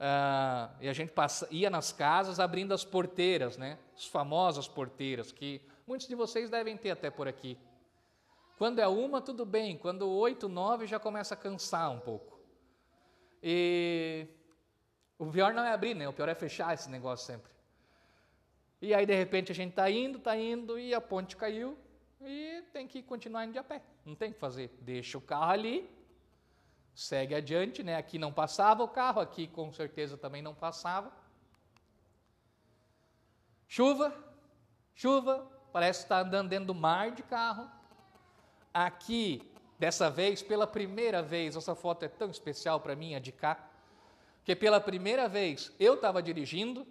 uh, 0.00 0.74
e 0.80 0.88
a 0.88 0.92
gente 0.92 1.12
passa, 1.12 1.46
ia 1.48 1.70
nas 1.70 1.92
casas 1.92 2.40
abrindo 2.40 2.74
as 2.74 2.84
porteiras, 2.84 3.56
né? 3.56 3.78
As 3.94 4.06
famosas 4.06 4.66
porteiras, 4.66 5.30
que 5.30 5.62
muitos 5.86 6.08
de 6.08 6.16
vocês 6.16 6.50
devem 6.50 6.76
ter 6.76 6.90
até 6.90 7.08
por 7.08 7.28
aqui. 7.28 7.56
Quando 8.58 8.80
é 8.80 8.88
uma, 8.88 9.20
tudo 9.20 9.46
bem, 9.46 9.78
quando 9.78 10.10
oito, 10.10 10.48
nove, 10.48 10.88
já 10.88 10.98
começa 10.98 11.34
a 11.34 11.36
cansar 11.36 11.88
um 11.92 12.00
pouco. 12.00 12.40
E 13.40 14.26
o 15.16 15.30
pior 15.30 15.54
não 15.54 15.62
é 15.62 15.72
abrir, 15.72 15.94
né? 15.94 16.08
O 16.08 16.12
pior 16.12 16.28
é 16.28 16.34
fechar 16.34 16.74
esse 16.74 16.90
negócio 16.90 17.26
sempre. 17.26 17.52
E 18.82 18.92
aí, 18.92 19.06
de 19.06 19.14
repente, 19.14 19.52
a 19.52 19.54
gente 19.54 19.70
está 19.70 19.88
indo, 19.88 20.18
está 20.18 20.36
indo, 20.36 20.76
e 20.76 20.92
a 20.92 21.00
ponte 21.00 21.36
caiu, 21.36 21.78
e 22.20 22.64
tem 22.72 22.88
que 22.88 23.00
continuar 23.00 23.44
indo 23.44 23.52
de 23.52 23.58
a 23.60 23.62
pé. 23.62 23.80
Não 24.04 24.16
tem 24.16 24.30
o 24.30 24.34
que 24.34 24.40
fazer. 24.40 24.76
Deixa 24.80 25.16
o 25.16 25.20
carro 25.20 25.52
ali, 25.52 25.88
segue 26.92 27.32
adiante, 27.32 27.84
né? 27.84 27.94
Aqui 27.94 28.18
não 28.18 28.32
passava 28.32 28.82
o 28.82 28.88
carro, 28.88 29.20
aqui 29.20 29.46
com 29.46 29.72
certeza 29.72 30.18
também 30.18 30.42
não 30.42 30.52
passava. 30.52 31.12
Chuva, 33.68 34.12
chuva, 34.96 35.48
parece 35.72 36.02
estar 36.02 36.20
tá 36.20 36.28
andando 36.28 36.48
dentro 36.48 36.66
do 36.66 36.74
mar 36.74 37.12
de 37.12 37.22
carro. 37.22 37.70
Aqui, 38.74 39.48
dessa 39.78 40.10
vez, 40.10 40.42
pela 40.42 40.66
primeira 40.66 41.22
vez, 41.22 41.54
essa 41.54 41.76
foto 41.76 42.04
é 42.04 42.08
tão 42.08 42.30
especial 42.30 42.80
para 42.80 42.96
mim, 42.96 43.14
a 43.14 43.20
de 43.20 43.30
cá, 43.30 43.64
que 44.44 44.56
pela 44.56 44.80
primeira 44.80 45.28
vez 45.28 45.72
eu 45.78 45.94
estava 45.94 46.20
dirigindo, 46.20 46.84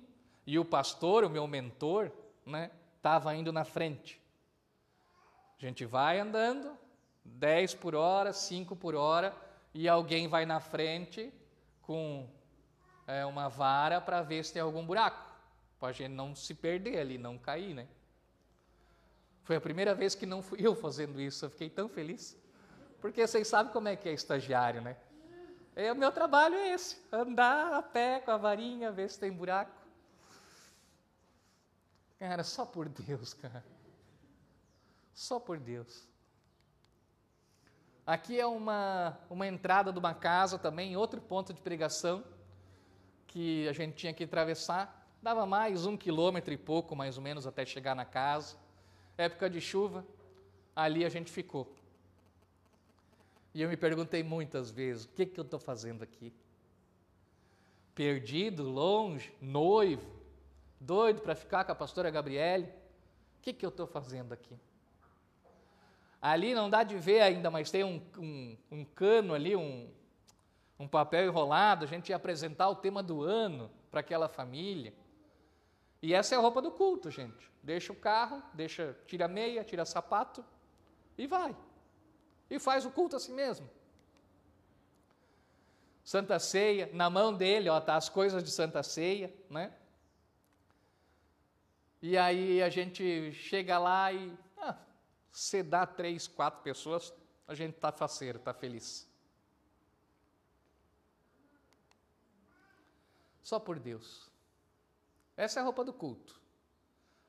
e 0.46 0.58
o 0.58 0.66
pastor, 0.66 1.24
o 1.24 1.30
meu 1.30 1.48
mentor, 1.48 2.12
né, 2.46 2.72
estava 2.98 3.36
indo 3.36 3.52
na 3.52 3.64
frente. 3.64 4.22
A 5.58 5.66
gente 5.66 5.86
vai 5.86 6.20
andando, 6.20 6.78
10 7.24 7.76
por 7.76 7.96
hora, 7.96 8.34
5 8.34 8.76
por 8.76 8.96
hora, 8.96 9.36
e 9.74 9.88
alguém 9.88 10.28
vai 10.28 10.46
na 10.46 10.60
frente 10.60 11.32
com 11.82 12.28
é, 13.08 13.26
uma 13.26 13.48
vara 13.48 14.02
para 14.02 14.22
ver 14.22 14.44
se 14.44 14.54
tem 14.54 14.62
algum 14.62 14.86
buraco, 14.86 15.24
para 15.80 15.90
a 15.90 15.92
gente 15.92 16.12
não 16.12 16.36
se 16.36 16.54
perder 16.54 17.00
ali, 17.00 17.18
não 17.18 17.38
cair, 17.38 17.74
né? 17.74 17.88
Foi 19.44 19.56
a 19.56 19.62
primeira 19.62 19.94
vez 19.94 20.16
que 20.16 20.26
não 20.26 20.42
fui 20.42 20.66
eu 20.66 20.76
fazendo 20.76 21.20
isso, 21.20 21.46
eu 21.46 21.50
fiquei 21.50 21.70
tão 21.70 21.90
feliz. 21.90 22.38
Porque 23.00 23.26
vocês 23.26 23.48
sabem 23.48 23.74
como 23.74 23.88
é 23.88 23.96
que 23.96 24.08
é 24.08 24.14
estagiário, 24.14 24.82
né? 24.82 24.96
É, 25.76 25.92
o 25.92 25.96
meu 25.96 26.12
trabalho 26.12 26.56
é 26.56 26.74
esse, 26.74 26.98
andar 27.12 27.74
a 27.74 27.82
pé 27.82 28.20
com 28.20 28.32
a 28.32 28.38
varinha, 28.38 28.92
ver 28.92 29.10
se 29.10 29.20
tem 29.20 29.32
buraco. 29.32 29.81
Cara, 32.22 32.44
só 32.44 32.68
por 32.68 32.88
Deus, 32.88 33.34
cara. 33.34 33.66
Só 35.12 35.40
por 35.40 35.58
Deus. 35.58 36.08
Aqui 38.06 38.40
é 38.40 38.46
uma, 38.46 39.18
uma 39.28 39.48
entrada 39.48 39.92
de 39.92 39.98
uma 39.98 40.14
casa 40.14 40.60
também, 40.60 40.96
outro 40.96 41.20
ponto 41.20 41.52
de 41.52 41.60
pregação 41.60 42.24
que 43.26 43.68
a 43.68 43.74
gente 43.74 43.96
tinha 43.96 44.14
que 44.14 44.26
atravessar. 44.26 45.04
Dava 45.20 45.48
mais 45.48 45.88
um 45.88 45.98
quilômetro 45.98 46.54
e 46.54 46.58
pouco, 46.58 46.96
mais 46.96 47.18
ou 47.18 47.24
menos, 47.24 47.48
até 47.48 47.66
chegar 47.66 47.96
na 47.96 48.06
casa. 48.06 48.56
Época 49.18 49.50
de 49.50 49.60
chuva, 49.60 50.06
ali 50.76 51.04
a 51.04 51.10
gente 51.10 51.32
ficou. 51.32 51.76
E 53.52 53.64
eu 53.64 53.68
me 53.68 53.76
perguntei 53.76 54.22
muitas 54.22 54.70
vezes: 54.70 55.06
o 55.06 55.10
que, 55.10 55.26
que 55.26 55.40
eu 55.40 55.44
estou 55.44 55.60
fazendo 55.60 56.04
aqui? 56.04 56.32
Perdido, 57.96 58.62
longe, 58.62 59.34
noivo, 59.42 60.21
doido 60.82 61.22
para 61.22 61.36
ficar 61.36 61.64
com 61.64 61.72
a 61.72 61.76
pastora 61.76 62.10
Gabriele. 62.10 62.66
O 62.66 63.42
que, 63.42 63.54
que 63.54 63.66
eu 63.66 63.70
estou 63.70 63.86
fazendo 63.86 64.34
aqui? 64.34 64.60
Ali 66.22 66.54
não 66.54 66.70
dá 66.70 66.84
de 66.84 66.98
ver 66.98 67.22
ainda, 67.22 67.50
mas 67.50 67.72
tem 67.72 67.84
um, 67.84 68.02
um, 68.18 68.58
um 68.72 68.86
cano 68.86 69.34
ali, 69.34 69.56
um, 69.56 69.90
um 70.78 70.88
papel 70.88 71.26
enrolado. 71.26 71.86
A 71.86 71.88
gente 71.88 72.10
ia 72.10 72.16
apresentar 72.16 72.70
o 72.70 72.76
tema 72.76 73.02
do 73.02 73.24
ano 73.24 73.72
para 73.90 74.02
aquela 74.02 74.28
família. 74.28 74.94
E 76.02 76.14
essa 76.14 76.36
é 76.36 76.38
a 76.38 76.42
roupa 76.42 76.62
do 76.62 76.72
culto, 76.72 77.10
gente. 77.10 77.50
Deixa 77.64 77.94
o 77.94 77.96
carro, 77.96 78.42
deixa, 78.54 78.98
tira 79.06 79.28
meia, 79.28 79.64
tira 79.64 79.86
sapato 79.86 80.44
e 81.18 81.28
vai. 81.28 81.56
E 82.50 82.60
faz 82.60 82.86
o 82.86 82.92
culto 82.92 83.16
assim 83.16 83.34
mesmo. 83.34 83.70
Santa 86.04 86.40
Ceia, 86.40 86.90
na 86.94 87.10
mão 87.10 87.34
dele, 87.34 87.70
ó, 87.70 87.80
tá 87.80 87.96
as 87.96 88.10
coisas 88.10 88.44
de 88.44 88.50
Santa 88.50 88.82
Ceia, 88.82 89.32
né? 89.50 89.72
E 92.02 92.18
aí 92.18 92.64
a 92.64 92.70
gente 92.70 93.32
chega 93.34 93.78
lá 93.78 94.12
e 94.12 94.36
ah, 94.58 94.76
se 95.32 95.62
dá 95.62 95.86
três, 95.86 96.28
quatro 96.28 96.62
pessoas, 96.62 97.14
a 97.48 97.54
gente 97.54 97.76
está 97.76 97.92
faceiro, 97.92 98.40
está 98.40 98.54
feliz. 98.54 99.08
Só 103.44 103.60
por 103.60 103.78
Deus. 103.78 104.32
Essa 105.38 105.60
é 105.60 105.62
a 105.62 105.64
roupa 105.64 105.84
do 105.84 105.94
culto. 105.94 106.40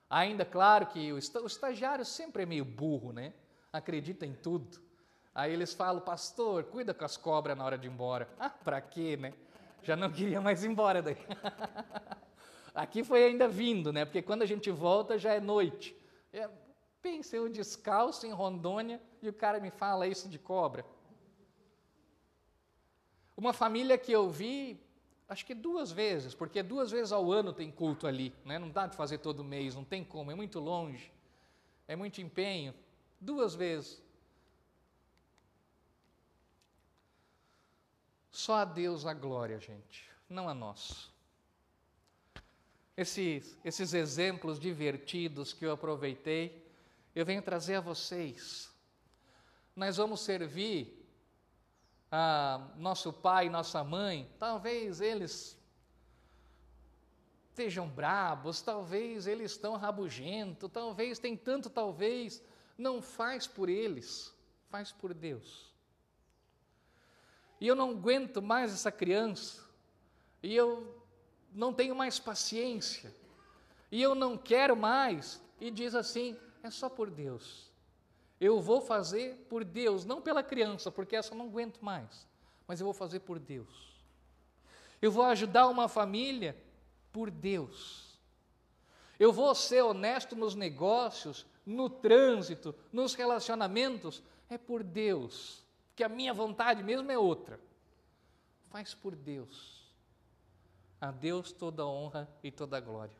Ainda, 0.08 0.44
claro 0.44 0.86
que 0.86 1.12
o 1.12 1.18
estagiário 1.18 2.04
sempre 2.04 2.42
é 2.42 2.46
meio 2.46 2.64
burro, 2.64 3.12
né? 3.12 3.32
Acredita 3.72 4.24
em 4.24 4.34
tudo. 4.34 4.80
Aí 5.34 5.52
eles 5.52 5.72
falam, 5.72 6.02
pastor, 6.02 6.64
cuida 6.64 6.92
com 6.92 7.04
as 7.04 7.16
cobras 7.16 7.56
na 7.56 7.64
hora 7.64 7.78
de 7.78 7.88
ir 7.88 7.90
embora. 7.90 8.28
Ah, 8.38 8.50
para 8.50 8.80
quê, 8.80 9.16
né? 9.16 9.32
Já 9.82 9.96
não 9.96 10.10
queria 10.12 10.40
mais 10.40 10.62
ir 10.62 10.68
embora 10.68 11.02
daí. 11.02 11.16
Aqui 12.74 13.04
foi 13.04 13.24
ainda 13.24 13.46
vindo, 13.48 13.92
né? 13.92 14.04
Porque 14.04 14.22
quando 14.22 14.42
a 14.42 14.46
gente 14.46 14.70
volta 14.70 15.18
já 15.18 15.34
é 15.34 15.40
noite. 15.40 15.94
É, 16.32 16.48
pense 17.02 17.36
eu 17.36 17.48
descalço 17.48 18.26
em 18.26 18.32
Rondônia 18.32 19.00
e 19.20 19.28
o 19.28 19.32
cara 19.32 19.60
me 19.60 19.70
fala 19.70 20.06
isso 20.06 20.28
de 20.28 20.38
cobra. 20.38 20.84
Uma 23.36 23.52
família 23.52 23.98
que 23.98 24.12
eu 24.12 24.30
vi, 24.30 24.80
acho 25.28 25.44
que 25.44 25.54
duas 25.54 25.90
vezes, 25.90 26.34
porque 26.34 26.62
duas 26.62 26.90
vezes 26.90 27.12
ao 27.12 27.30
ano 27.30 27.52
tem 27.52 27.70
culto 27.70 28.06
ali, 28.06 28.34
né? 28.44 28.58
Não 28.58 28.70
dá 28.70 28.86
de 28.86 28.96
fazer 28.96 29.18
todo 29.18 29.44
mês, 29.44 29.74
não 29.74 29.84
tem 29.84 30.04
como, 30.04 30.30
é 30.30 30.34
muito 30.34 30.58
longe, 30.58 31.12
é 31.86 31.94
muito 31.94 32.20
empenho. 32.20 32.74
Duas 33.20 33.54
vezes. 33.54 34.02
Só 38.30 38.54
a 38.54 38.64
Deus 38.64 39.04
a 39.04 39.12
glória, 39.12 39.60
gente, 39.60 40.08
não 40.28 40.48
a 40.48 40.54
nós. 40.54 41.11
Esses, 42.96 43.58
esses 43.64 43.94
exemplos 43.94 44.60
divertidos 44.60 45.52
que 45.52 45.64
eu 45.64 45.72
aproveitei, 45.72 46.66
eu 47.14 47.24
venho 47.24 47.42
trazer 47.42 47.76
a 47.76 47.80
vocês. 47.80 48.70
Nós 49.74 49.96
vamos 49.96 50.20
servir 50.20 51.02
a 52.10 52.68
nosso 52.76 53.10
pai 53.10 53.48
nossa 53.48 53.82
mãe, 53.82 54.30
talvez 54.38 55.00
eles 55.00 55.58
estejam 57.48 57.88
brabos, 57.88 58.60
talvez 58.60 59.26
eles 59.26 59.52
estão 59.52 59.76
rabugento, 59.76 60.68
talvez 60.68 61.18
tem 61.18 61.36
tanto 61.36 61.70
talvez, 61.70 62.42
não 62.76 63.00
faz 63.00 63.46
por 63.46 63.68
eles, 63.68 64.34
faz 64.68 64.92
por 64.92 65.14
Deus. 65.14 65.72
E 67.58 67.66
eu 67.66 67.74
não 67.74 67.90
aguento 67.90 68.42
mais 68.42 68.72
essa 68.72 68.90
criança, 68.90 69.62
e 70.42 70.54
eu 70.54 71.01
não 71.54 71.72
tenho 71.72 71.94
mais 71.94 72.18
paciência, 72.18 73.14
e 73.90 74.00
eu 74.00 74.14
não 74.14 74.36
quero 74.36 74.76
mais, 74.76 75.40
e 75.60 75.70
diz 75.70 75.94
assim: 75.94 76.36
é 76.62 76.70
só 76.70 76.88
por 76.88 77.10
Deus. 77.10 77.70
Eu 78.40 78.60
vou 78.60 78.80
fazer 78.80 79.46
por 79.48 79.64
Deus, 79.64 80.04
não 80.04 80.20
pela 80.20 80.42
criança, 80.42 80.90
porque 80.90 81.14
essa 81.14 81.32
eu 81.32 81.38
não 81.38 81.46
aguento 81.46 81.80
mais, 81.80 82.26
mas 82.66 82.80
eu 82.80 82.84
vou 82.84 82.94
fazer 82.94 83.20
por 83.20 83.38
Deus. 83.38 83.92
Eu 85.00 85.10
vou 85.10 85.24
ajudar 85.24 85.68
uma 85.68 85.88
família 85.88 86.56
por 87.12 87.30
Deus. 87.30 88.18
Eu 89.18 89.32
vou 89.32 89.54
ser 89.54 89.82
honesto 89.82 90.34
nos 90.34 90.54
negócios, 90.54 91.46
no 91.64 91.88
trânsito, 91.88 92.74
nos 92.92 93.14
relacionamentos, 93.14 94.22
é 94.48 94.58
por 94.58 94.82
Deus, 94.82 95.62
porque 95.88 96.02
a 96.02 96.08
minha 96.08 96.34
vontade 96.34 96.82
mesmo 96.82 97.10
é 97.10 97.18
outra. 97.18 97.60
Faz 98.70 98.94
por 98.94 99.14
Deus. 99.14 99.81
A 101.02 101.10
Deus 101.10 101.50
toda 101.50 101.84
honra 101.84 102.28
e 102.44 102.50
toda 102.52 102.78
glória. 102.78 103.16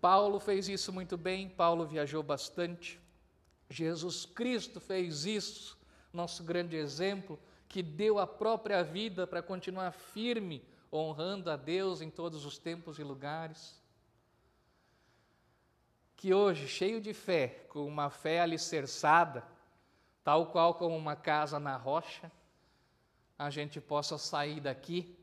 Paulo 0.00 0.40
fez 0.40 0.66
isso 0.66 0.90
muito 0.90 1.18
bem, 1.18 1.46
Paulo 1.46 1.84
viajou 1.84 2.22
bastante. 2.22 2.98
Jesus 3.68 4.24
Cristo 4.24 4.80
fez 4.80 5.26
isso, 5.26 5.76
nosso 6.10 6.42
grande 6.42 6.74
exemplo, 6.74 7.38
que 7.68 7.82
deu 7.82 8.18
a 8.18 8.26
própria 8.26 8.82
vida 8.82 9.26
para 9.26 9.42
continuar 9.42 9.90
firme, 9.92 10.64
honrando 10.90 11.50
a 11.50 11.56
Deus 11.56 12.00
em 12.00 12.08
todos 12.08 12.46
os 12.46 12.56
tempos 12.56 12.98
e 12.98 13.02
lugares. 13.02 13.78
Que 16.16 16.32
hoje, 16.32 16.66
cheio 16.66 16.98
de 16.98 17.12
fé, 17.12 17.66
com 17.68 17.86
uma 17.86 18.08
fé 18.08 18.40
alicerçada, 18.40 19.46
tal 20.24 20.46
qual 20.46 20.72
como 20.76 20.96
uma 20.96 21.14
casa 21.14 21.60
na 21.60 21.76
rocha, 21.76 22.32
a 23.38 23.50
gente 23.50 23.82
possa 23.82 24.16
sair 24.16 24.60
daqui 24.60 25.14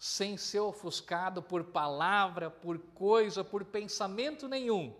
sem 0.00 0.38
ser 0.38 0.60
ofuscado 0.60 1.42
por 1.42 1.62
palavra, 1.62 2.50
por 2.50 2.78
coisa, 2.78 3.44
por 3.44 3.66
pensamento 3.66 4.48
nenhum. 4.48 4.96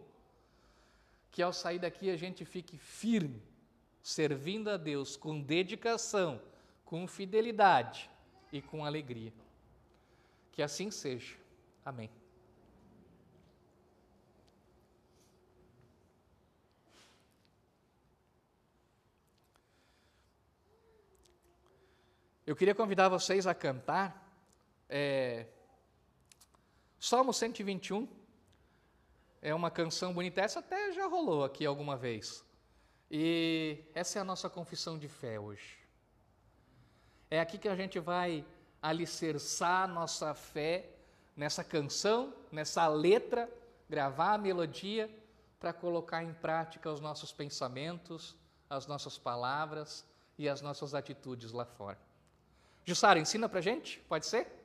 Que 1.31 1.41
ao 1.41 1.55
sair 1.55 1.79
daqui 1.79 2.11
a 2.11 2.19
gente 2.19 2.45
fique 2.45 2.77
firme, 2.77 3.43
servindo 4.03 4.69
a 4.69 4.77
Deus 4.77 5.17
com 5.17 5.41
dedicação, 5.41 6.39
com 6.85 7.07
fidelidade 7.07 8.11
e 8.53 8.61
com 8.61 8.85
alegria. 8.85 9.33
Que 10.53 10.63
assim 10.63 10.91
seja. 10.91 11.35
Amém. 11.83 12.11
Eu 22.47 22.55
queria 22.55 22.75
convidar 22.75 23.09
vocês 23.09 23.47
a 23.47 23.55
cantar 23.55 24.30
é, 24.91 25.47
Salmo 26.99 27.33
121. 27.33 28.07
É 29.41 29.55
uma 29.55 29.71
canção 29.71 30.13
bonita, 30.13 30.43
essa 30.43 30.59
até 30.59 30.93
já 30.93 31.07
rolou 31.07 31.45
aqui 31.45 31.65
alguma 31.65 31.97
vez. 31.97 32.45
E 33.11 33.83
essa 33.95 34.19
é 34.19 34.23
a 34.23 34.25
nossa 34.25 34.51
confissão 34.51 34.99
de 34.99 35.09
fé 35.09 35.41
hoje. 35.41 35.79
É 37.31 37.41
aqui 37.41 37.57
que 37.57 37.69
a 37.69 37.77
gente 37.77 37.99
vai 37.99 38.45
alicerçar 38.83 39.89
nossa 39.89 40.35
fé 40.35 40.91
nessa 41.37 41.65
canção, 41.65 42.35
nessa 42.53 42.87
letra, 42.89 43.49
gravar 43.89 44.35
a 44.35 44.39
melodia 44.39 45.09
para 45.59 45.73
colocar 45.73 46.23
em 46.23 46.35
prática 46.35 46.91
os 46.91 47.01
nossos 47.01 47.33
pensamentos, 47.33 48.37
as 48.69 48.87
nossas 48.87 49.17
palavras 49.17 50.05
e 50.37 50.49
as 50.49 50.61
nossas 50.61 50.95
atitudes 50.95 51.53
lá 51.53 51.65
fora. 51.65 51.99
Jussara, 52.85 53.19
ensina 53.19 53.49
para 53.49 53.61
gente? 53.61 54.01
Pode 54.01 54.27
ser? 54.27 54.60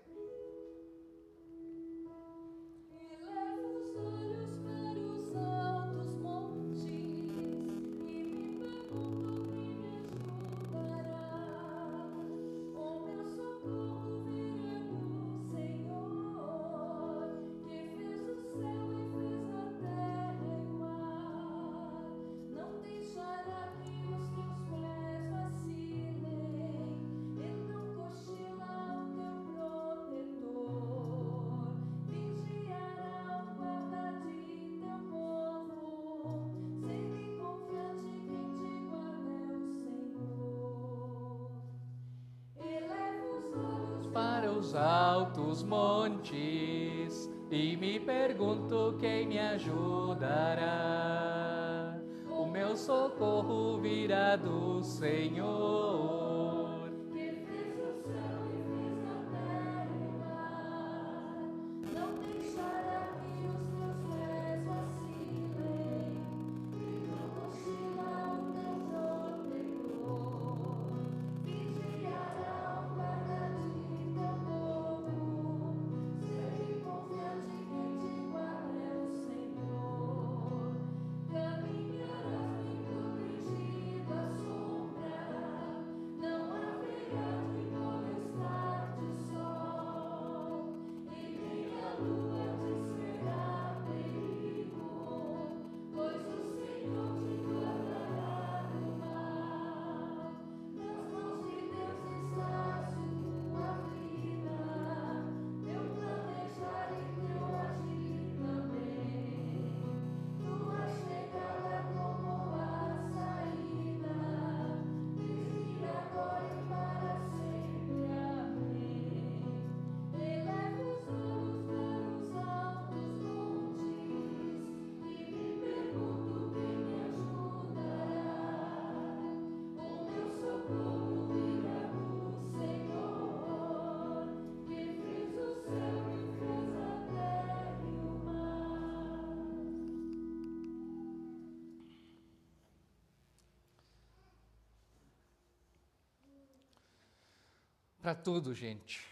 Para 148.06 148.14
tudo, 148.14 148.54
gente, 148.54 149.04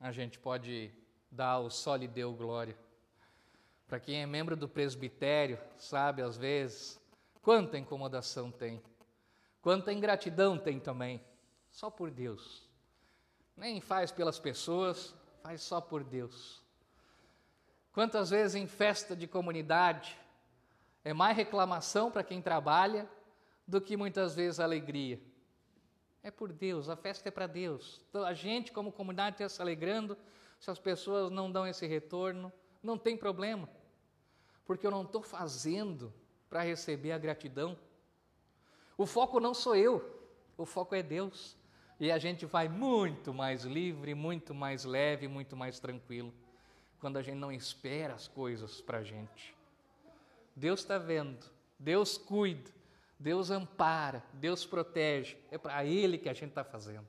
a 0.00 0.10
gente 0.10 0.38
pode 0.38 0.90
dar 1.30 1.58
o 1.58 1.68
só 1.68 1.94
lhe 1.94 2.08
deu 2.08 2.32
glória. 2.32 2.74
Para 3.86 4.00
quem 4.00 4.22
é 4.22 4.24
membro 4.24 4.56
do 4.56 4.66
presbitério, 4.66 5.58
sabe 5.76 6.22
às 6.22 6.38
vezes 6.38 6.98
quanta 7.42 7.76
incomodação 7.76 8.50
tem, 8.50 8.82
quanta 9.60 9.92
ingratidão 9.92 10.56
tem 10.56 10.80
também, 10.80 11.22
só 11.70 11.90
por 11.90 12.10
Deus. 12.10 12.66
Nem 13.54 13.78
faz 13.78 14.10
pelas 14.10 14.38
pessoas, 14.38 15.14
faz 15.42 15.60
só 15.60 15.78
por 15.78 16.02
Deus. 16.02 16.62
Quantas 17.92 18.30
vezes 18.30 18.54
em 18.54 18.66
festa 18.66 19.14
de 19.14 19.26
comunidade 19.26 20.18
é 21.04 21.12
mais 21.12 21.36
reclamação 21.36 22.10
para 22.10 22.24
quem 22.24 22.40
trabalha 22.40 23.06
do 23.68 23.82
que 23.82 23.98
muitas 23.98 24.34
vezes 24.34 24.60
alegria. 24.60 25.20
É 26.22 26.30
por 26.30 26.52
Deus, 26.52 26.88
a 26.88 26.96
festa 26.96 27.28
é 27.28 27.32
para 27.32 27.46
Deus. 27.46 28.00
Então, 28.08 28.24
a 28.24 28.34
gente, 28.34 28.72
como 28.72 28.92
comunidade, 28.92 29.36
está 29.36 29.48
se 29.48 29.60
alegrando. 29.60 30.16
Se 30.58 30.70
as 30.70 30.78
pessoas 30.78 31.32
não 31.32 31.50
dão 31.50 31.66
esse 31.66 31.86
retorno, 31.86 32.52
não 32.82 32.98
tem 32.98 33.16
problema, 33.16 33.68
porque 34.66 34.86
eu 34.86 34.90
não 34.90 35.02
estou 35.02 35.22
fazendo 35.22 36.12
para 36.48 36.62
receber 36.62 37.12
a 37.12 37.18
gratidão. 37.18 37.78
O 38.98 39.06
foco 39.06 39.40
não 39.40 39.54
sou 39.54 39.74
eu, 39.74 40.28
o 40.58 40.66
foco 40.66 40.94
é 40.94 41.02
Deus. 41.02 41.56
E 41.98 42.10
a 42.10 42.18
gente 42.18 42.46
vai 42.46 42.68
muito 42.68 43.32
mais 43.32 43.64
livre, 43.64 44.14
muito 44.14 44.54
mais 44.54 44.84
leve, 44.84 45.28
muito 45.28 45.56
mais 45.56 45.78
tranquilo, 45.78 46.32
quando 46.98 47.18
a 47.18 47.22
gente 47.22 47.36
não 47.36 47.52
espera 47.52 48.14
as 48.14 48.26
coisas 48.26 48.80
para 48.80 48.98
a 48.98 49.02
gente. 49.04 49.54
Deus 50.56 50.80
está 50.80 50.98
vendo, 50.98 51.46
Deus 51.78 52.18
cuida, 52.18 52.70
Deus 53.20 53.50
ampara, 53.50 54.24
Deus 54.32 54.64
protege. 54.64 55.36
É 55.50 55.58
para 55.58 55.84
Ele 55.84 56.16
que 56.16 56.30
a 56.30 56.32
gente 56.32 56.48
está 56.48 56.64
fazendo. 56.64 57.06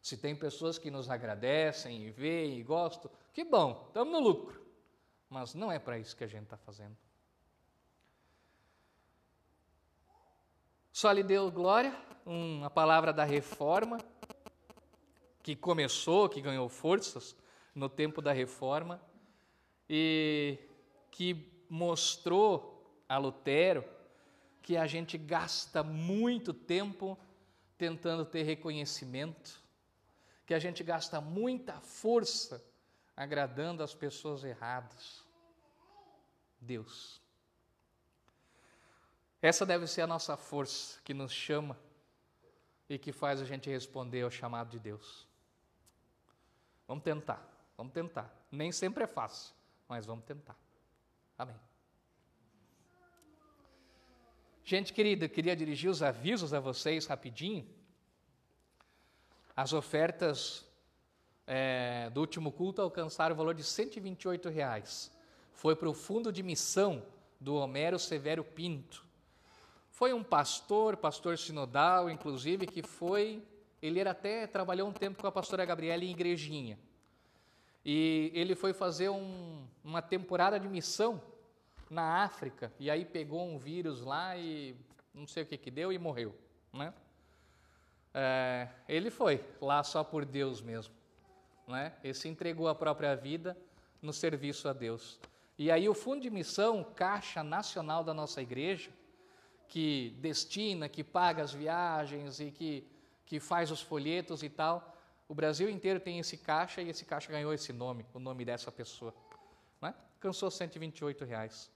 Se 0.00 0.16
tem 0.16 0.34
pessoas 0.34 0.78
que 0.78 0.90
nos 0.90 1.10
agradecem 1.10 2.06
e 2.06 2.10
veem 2.10 2.58
e 2.58 2.62
gostam, 2.62 3.10
que 3.30 3.44
bom, 3.44 3.84
estamos 3.88 4.10
no 4.10 4.20
lucro. 4.20 4.58
Mas 5.28 5.54
não 5.54 5.70
é 5.70 5.78
para 5.78 5.98
isso 5.98 6.16
que 6.16 6.24
a 6.24 6.26
gente 6.26 6.44
está 6.44 6.56
fazendo. 6.56 6.96
Só 10.90 11.12
lhe 11.12 11.22
deu 11.22 11.50
glória, 11.50 11.94
uma 12.24 12.70
palavra 12.70 13.12
da 13.12 13.24
reforma, 13.24 13.98
que 15.42 15.54
começou, 15.54 16.26
que 16.26 16.40
ganhou 16.40 16.70
forças 16.70 17.36
no 17.74 17.88
tempo 17.88 18.22
da 18.22 18.32
reforma, 18.32 19.00
e 19.88 20.58
que 21.10 21.64
mostrou 21.68 23.04
a 23.06 23.18
Lutero 23.18 23.84
que 24.62 24.76
a 24.76 24.86
gente 24.86 25.18
gasta 25.18 25.82
muito 25.82 26.54
tempo 26.54 27.18
tentando 27.76 28.24
ter 28.24 28.44
reconhecimento, 28.44 29.60
que 30.46 30.54
a 30.54 30.58
gente 30.58 30.84
gasta 30.84 31.20
muita 31.20 31.80
força 31.80 32.64
agradando 33.16 33.82
as 33.82 33.94
pessoas 33.94 34.44
erradas. 34.44 35.22
Deus. 36.60 37.20
Essa 39.40 39.66
deve 39.66 39.88
ser 39.88 40.02
a 40.02 40.06
nossa 40.06 40.36
força 40.36 41.00
que 41.02 41.12
nos 41.12 41.32
chama 41.32 41.76
e 42.88 42.96
que 42.98 43.10
faz 43.10 43.40
a 43.40 43.44
gente 43.44 43.68
responder 43.68 44.22
ao 44.22 44.30
chamado 44.30 44.70
de 44.70 44.78
Deus. 44.78 45.26
Vamos 46.86 47.02
tentar, 47.02 47.44
vamos 47.76 47.92
tentar. 47.92 48.32
Nem 48.50 48.70
sempre 48.70 49.02
é 49.02 49.06
fácil, 49.08 49.52
mas 49.88 50.06
vamos 50.06 50.24
tentar. 50.24 50.56
Amém. 51.36 51.71
Gente 54.64 54.92
querida, 54.92 55.28
queria 55.28 55.56
dirigir 55.56 55.90
os 55.90 56.02
avisos 56.02 56.54
a 56.54 56.60
vocês 56.60 57.06
rapidinho. 57.06 57.66
As 59.56 59.72
ofertas 59.72 60.64
é, 61.46 62.08
do 62.10 62.20
último 62.20 62.52
culto 62.52 62.80
alcançaram 62.80 63.34
o 63.34 63.36
valor 63.36 63.54
de 63.54 63.64
128 63.64 64.48
reais. 64.48 65.10
Foi 65.52 65.74
para 65.74 65.90
o 65.90 65.94
fundo 65.94 66.32
de 66.32 66.44
missão 66.44 67.02
do 67.40 67.56
Homero 67.56 67.98
Severo 67.98 68.44
Pinto. 68.44 69.04
Foi 69.90 70.12
um 70.12 70.22
pastor, 70.22 70.96
pastor 70.96 71.36
sinodal, 71.36 72.08
inclusive, 72.08 72.66
que 72.66 72.82
foi. 72.82 73.42
Ele 73.82 73.98
era 73.98 74.12
até 74.12 74.46
trabalhou 74.46 74.88
um 74.88 74.92
tempo 74.92 75.20
com 75.20 75.26
a 75.26 75.32
pastora 75.32 75.64
Gabriela 75.64 76.04
em 76.04 76.12
igrejinha. 76.12 76.78
E 77.84 78.30
ele 78.32 78.54
foi 78.54 78.72
fazer 78.72 79.08
um, 79.08 79.66
uma 79.82 80.00
temporada 80.00 80.58
de 80.58 80.68
missão 80.68 81.20
na 81.92 82.24
África, 82.24 82.72
e 82.80 82.90
aí 82.90 83.04
pegou 83.04 83.46
um 83.46 83.58
vírus 83.58 84.00
lá 84.00 84.36
e 84.36 84.74
não 85.12 85.26
sei 85.26 85.42
o 85.42 85.46
que 85.46 85.58
que 85.58 85.70
deu 85.70 85.92
e 85.92 85.98
morreu, 85.98 86.34
né? 86.72 86.92
É, 88.14 88.68
ele 88.88 89.10
foi 89.10 89.44
lá 89.60 89.82
só 89.82 90.02
por 90.02 90.24
Deus 90.24 90.62
mesmo, 90.62 90.94
né? 91.68 91.92
Ele 92.02 92.14
se 92.14 92.28
entregou 92.28 92.66
a 92.66 92.74
própria 92.74 93.14
vida 93.14 93.56
no 94.00 94.12
serviço 94.12 94.68
a 94.68 94.72
Deus. 94.72 95.20
E 95.58 95.70
aí 95.70 95.86
o 95.86 95.94
Fundo 95.94 96.22
de 96.22 96.30
Missão, 96.30 96.82
Caixa 96.82 97.42
Nacional 97.42 98.02
da 98.02 98.14
nossa 98.14 98.40
igreja, 98.40 98.90
que 99.68 100.16
destina, 100.18 100.88
que 100.88 101.04
paga 101.04 101.42
as 101.42 101.52
viagens 101.52 102.40
e 102.40 102.50
que, 102.50 102.86
que 103.26 103.38
faz 103.38 103.70
os 103.70 103.80
folhetos 103.80 104.42
e 104.42 104.48
tal, 104.48 104.96
o 105.28 105.34
Brasil 105.34 105.70
inteiro 105.70 105.98
tem 106.00 106.18
esse 106.18 106.36
caixa 106.36 106.82
e 106.82 106.90
esse 106.90 107.04
caixa 107.06 107.32
ganhou 107.32 107.54
esse 107.54 107.72
nome, 107.72 108.04
o 108.12 108.18
nome 108.18 108.44
dessa 108.44 108.70
pessoa. 108.70 109.14
Né? 109.80 109.94
Cansou 110.20 110.50
128 110.50 111.24
reais. 111.24 111.71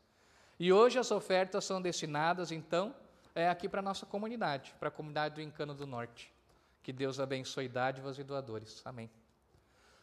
E 0.59 0.73
hoje 0.73 0.99
as 0.99 1.11
ofertas 1.11 1.65
são 1.65 1.83
destinadas, 1.83 2.51
então, 2.51 2.95
é, 3.35 3.49
aqui 3.49 3.69
para 3.69 3.81
a 3.81 3.83
nossa 3.83 4.07
comunidade, 4.07 4.75
para 4.81 4.89
a 4.89 4.91
comunidade 4.91 5.35
do 5.35 5.43
Encano 5.43 5.75
do 5.75 5.87
Norte. 5.87 6.33
Que 6.83 6.93
Deus 6.93 7.21
abençoe 7.21 7.69
dádivas 7.69 8.19
e 8.19 8.25
doadores. 8.25 8.81
Amém. 8.85 9.11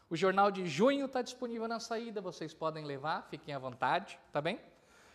O 0.10 0.16
jornal 0.16 0.51
de 0.51 0.68
junho 0.68 1.08
está 1.08 1.24
disponível 1.24 1.68
na 1.68 1.80
saída, 1.80 2.22
vocês 2.22 2.54
podem 2.54 2.86
levar, 2.86 3.24
fiquem 3.30 3.54
à 3.56 3.58
vontade, 3.58 4.20
tá 4.32 4.39
bem? 4.39 4.60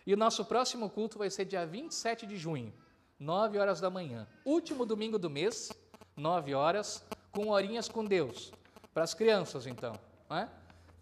E 0.05 0.13
o 0.13 0.17
nosso 0.17 0.45
próximo 0.45 0.91
culto 0.91 1.19
vai 1.19 1.31
ser 1.31 1.45
dia 1.45 1.65
27 1.65 2.27
de 2.27 2.37
junho, 2.37 2.73
9 3.21 3.59
horas 3.59 3.81
da 3.81 3.91
manhã. 3.91 4.27
Último 4.45 4.85
domingo 4.85 5.19
do 5.19 5.31
mês, 5.31 5.71
9 6.17 6.55
horas, 6.55 7.05
com 7.31 7.49
horinhas 7.49 7.89
com 7.89 8.05
Deus. 8.05 8.53
Para 8.93 9.05
as 9.05 9.15
crianças, 9.15 9.67
então. 9.67 9.93
Né? 10.29 10.49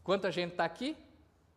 Quanta 0.05 0.30
gente 0.30 0.53
está 0.53 0.64
aqui, 0.64 0.95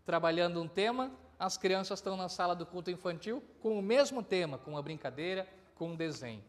trabalhando 0.05 0.61
um 0.61 0.67
tema, 0.67 1.11
as 1.39 1.57
crianças 1.57 1.99
estão 1.99 2.17
na 2.17 2.27
sala 2.27 2.53
do 2.53 2.65
culto 2.65 2.91
infantil 2.91 3.41
com 3.61 3.79
o 3.79 3.81
mesmo 3.81 4.21
tema, 4.21 4.57
com 4.57 4.71
uma 4.71 4.83
brincadeira, 4.83 5.47
com 5.73 5.91
um 5.91 5.95
desenho. 5.95 6.43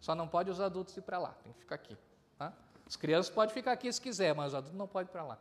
Só 0.00 0.12
não 0.12 0.26
pode 0.26 0.50
os 0.50 0.60
adultos 0.60 0.96
ir 0.96 1.02
para 1.02 1.18
lá, 1.18 1.30
tem 1.44 1.52
que 1.52 1.60
ficar 1.60 1.76
aqui. 1.76 1.96
Tá? 2.36 2.52
As 2.84 2.96
crianças 2.96 3.32
podem 3.32 3.54
ficar 3.54 3.70
aqui 3.70 3.90
se 3.92 4.00
quiser, 4.00 4.34
mas 4.34 4.48
os 4.48 4.54
adultos 4.56 4.76
não 4.76 4.88
podem 4.88 5.08
ir 5.08 5.12
para 5.12 5.22
lá. 5.22 5.38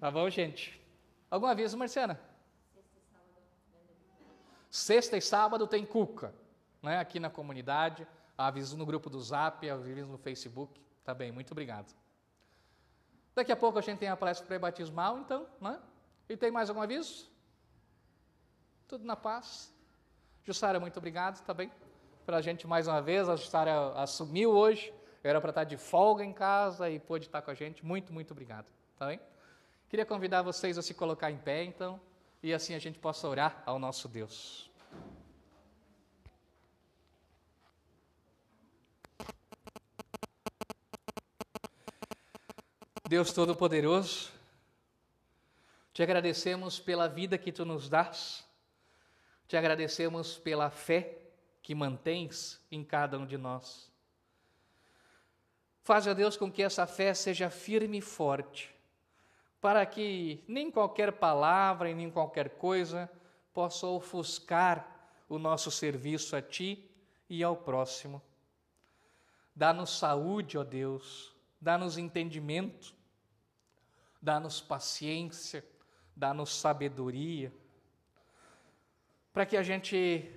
Tá 0.00 0.10
bom, 0.10 0.28
gente? 0.30 0.80
Algum 1.30 1.46
aviso, 1.46 1.76
Marciana? 1.76 2.18
Sexta 4.70 5.18
e 5.18 5.20
sábado 5.20 5.66
tem 5.66 5.84
cuca, 5.84 6.34
né? 6.82 6.98
aqui 6.98 7.20
na 7.20 7.28
comunidade. 7.28 8.06
Aviso 8.38 8.78
no 8.78 8.86
grupo 8.86 9.10
do 9.10 9.20
Zap, 9.20 9.68
aviso 9.68 10.10
no 10.10 10.16
Facebook. 10.16 10.80
Tá 11.04 11.12
bem, 11.12 11.30
muito 11.30 11.50
obrigado. 11.50 11.94
Daqui 13.34 13.52
a 13.52 13.56
pouco 13.56 13.78
a 13.78 13.82
gente 13.82 13.98
tem 13.98 14.08
a 14.08 14.16
palestra 14.16 14.46
pré-batismal, 14.46 15.18
então, 15.18 15.46
né? 15.60 15.78
E 16.30 16.36
tem 16.36 16.48
mais 16.48 16.68
algum 16.68 16.80
aviso? 16.80 17.28
Tudo 18.86 19.04
na 19.04 19.16
paz. 19.16 19.74
Jussara, 20.44 20.78
muito 20.78 20.96
obrigado, 20.96 21.44
tá 21.44 21.52
bem? 21.52 21.72
A 22.24 22.40
gente 22.40 22.68
mais 22.68 22.86
uma 22.86 23.02
vez, 23.02 23.28
a 23.28 23.34
Jussara 23.34 23.92
assumiu 24.00 24.52
hoje, 24.52 24.94
era 25.24 25.40
para 25.40 25.50
estar 25.50 25.64
de 25.64 25.76
folga 25.76 26.24
em 26.24 26.32
casa 26.32 26.88
e 26.88 27.00
pôde 27.00 27.26
estar 27.26 27.42
com 27.42 27.50
a 27.50 27.54
gente. 27.54 27.84
Muito, 27.84 28.12
muito 28.12 28.30
obrigado, 28.30 28.66
tá 28.96 29.08
bem? 29.08 29.18
Queria 29.88 30.06
convidar 30.06 30.42
vocês 30.42 30.78
a 30.78 30.82
se 30.82 30.94
colocar 30.94 31.32
em 31.32 31.36
pé, 31.36 31.64
então, 31.64 32.00
e 32.40 32.54
assim 32.54 32.74
a 32.74 32.78
gente 32.78 33.00
possa 33.00 33.26
orar 33.26 33.64
ao 33.66 33.80
nosso 33.80 34.06
Deus. 34.06 34.70
Deus 43.08 43.32
Todo-Poderoso, 43.32 44.39
te 45.92 46.02
agradecemos 46.02 46.78
pela 46.78 47.08
vida 47.08 47.36
que 47.36 47.52
tu 47.52 47.64
nos 47.64 47.88
dás, 47.88 48.46
te 49.48 49.56
agradecemos 49.56 50.38
pela 50.38 50.70
fé 50.70 51.18
que 51.62 51.74
mantens 51.74 52.60
em 52.70 52.84
cada 52.84 53.18
um 53.18 53.26
de 53.26 53.36
nós. 53.36 53.90
Faz, 55.82 56.06
a 56.06 56.12
Deus, 56.12 56.36
com 56.36 56.50
que 56.50 56.62
essa 56.62 56.86
fé 56.86 57.12
seja 57.14 57.50
firme 57.50 57.98
e 57.98 58.02
forte, 58.02 58.72
para 59.60 59.84
que 59.84 60.44
nem 60.46 60.70
qualquer 60.70 61.12
palavra 61.12 61.90
e 61.90 61.94
nem 61.94 62.10
qualquer 62.10 62.50
coisa 62.50 63.10
possa 63.52 63.86
ofuscar 63.86 65.10
o 65.28 65.38
nosso 65.38 65.70
serviço 65.70 66.36
a 66.36 66.42
Ti 66.42 66.88
e 67.28 67.42
ao 67.42 67.56
próximo. 67.56 68.22
Dá-nos 69.54 69.98
saúde, 69.98 70.56
ó 70.56 70.64
Deus, 70.64 71.34
dá-nos 71.60 71.98
entendimento, 71.98 72.94
dá-nos 74.22 74.60
paciência, 74.60 75.64
dá-nos 76.20 76.54
sabedoria, 76.54 77.50
para 79.32 79.46
que 79.46 79.56
a 79.56 79.62
gente 79.62 80.30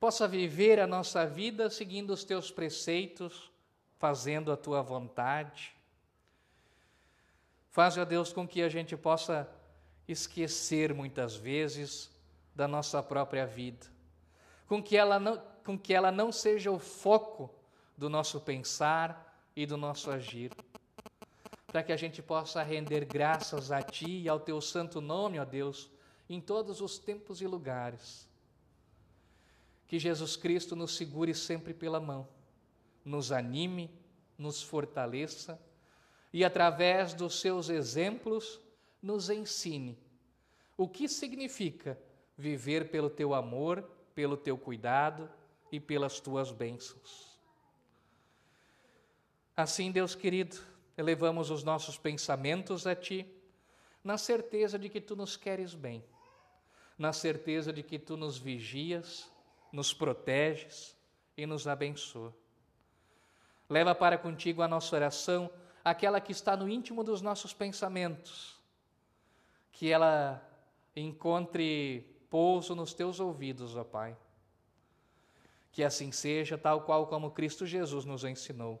possa 0.00 0.26
viver 0.26 0.80
a 0.80 0.86
nossa 0.86 1.24
vida 1.24 1.70
seguindo 1.70 2.10
os 2.10 2.24
teus 2.24 2.50
preceitos, 2.50 3.52
fazendo 4.00 4.50
a 4.50 4.56
tua 4.56 4.82
vontade. 4.82 5.72
Faz, 7.70 7.96
ó 7.96 8.04
Deus, 8.04 8.32
com 8.32 8.48
que 8.48 8.62
a 8.62 8.68
gente 8.68 8.96
possa 8.96 9.48
esquecer 10.08 10.92
muitas 10.92 11.36
vezes 11.36 12.10
da 12.52 12.66
nossa 12.66 13.00
própria 13.00 13.46
vida, 13.46 13.86
com 14.66 14.82
que 14.82 14.96
ela 14.96 15.20
não, 15.20 15.40
com 15.64 15.78
que 15.78 15.94
ela 15.94 16.10
não 16.10 16.32
seja 16.32 16.72
o 16.72 16.80
foco 16.80 17.48
do 17.96 18.10
nosso 18.10 18.40
pensar 18.40 19.48
e 19.54 19.66
do 19.66 19.76
nosso 19.76 20.10
agir 20.10 20.50
para 21.74 21.82
que 21.82 21.92
a 21.92 21.96
gente 21.96 22.22
possa 22.22 22.62
render 22.62 23.04
graças 23.04 23.72
a 23.72 23.82
Ti 23.82 24.20
e 24.20 24.28
ao 24.28 24.38
Teu 24.38 24.60
santo 24.60 25.00
nome, 25.00 25.40
ó 25.40 25.44
Deus, 25.44 25.90
em 26.30 26.40
todos 26.40 26.80
os 26.80 26.98
tempos 26.98 27.40
e 27.40 27.48
lugares. 27.48 28.28
Que 29.88 29.98
Jesus 29.98 30.36
Cristo 30.36 30.76
nos 30.76 30.94
segure 30.96 31.34
sempre 31.34 31.74
pela 31.74 31.98
mão, 31.98 32.28
nos 33.04 33.32
anime, 33.32 33.90
nos 34.38 34.62
fortaleça 34.62 35.60
e, 36.32 36.44
através 36.44 37.12
dos 37.12 37.40
seus 37.40 37.68
exemplos, 37.68 38.60
nos 39.02 39.28
ensine 39.28 39.98
o 40.76 40.86
que 40.86 41.08
significa 41.08 42.00
viver 42.38 42.88
pelo 42.88 43.10
Teu 43.10 43.34
amor, 43.34 43.82
pelo 44.14 44.36
Teu 44.36 44.56
cuidado 44.56 45.28
e 45.72 45.80
pelas 45.80 46.20
Tuas 46.20 46.52
bênçãos. 46.52 47.36
Assim, 49.56 49.90
Deus 49.90 50.14
querido, 50.14 50.72
elevamos 50.96 51.50
os 51.50 51.62
nossos 51.62 51.98
pensamentos 51.98 52.86
a 52.86 52.94
Ti, 52.94 53.26
na 54.02 54.18
certeza 54.18 54.78
de 54.78 54.88
que 54.88 55.00
Tu 55.00 55.16
nos 55.16 55.36
queres 55.36 55.74
bem, 55.74 56.04
na 56.98 57.12
certeza 57.12 57.72
de 57.72 57.82
que 57.82 57.98
Tu 57.98 58.16
nos 58.16 58.38
vigias, 58.38 59.30
nos 59.72 59.92
proteges 59.92 60.96
e 61.36 61.46
nos 61.46 61.66
abençoa. 61.66 62.34
Leva 63.68 63.94
para 63.94 64.18
contigo 64.18 64.62
a 64.62 64.68
nossa 64.68 64.94
oração, 64.94 65.50
aquela 65.84 66.20
que 66.20 66.32
está 66.32 66.56
no 66.56 66.68
íntimo 66.68 67.02
dos 67.02 67.20
nossos 67.20 67.52
pensamentos, 67.52 68.56
que 69.72 69.90
ela 69.90 70.46
encontre 70.94 72.06
pouso 72.30 72.74
nos 72.74 72.94
teus 72.94 73.20
ouvidos, 73.20 73.76
ó 73.76 73.84
Pai. 73.84 74.16
Que 75.72 75.82
assim 75.82 76.12
seja, 76.12 76.56
tal 76.56 76.82
qual 76.82 77.06
como 77.06 77.32
Cristo 77.32 77.66
Jesus 77.66 78.04
nos 78.04 78.22
ensinou. 78.22 78.80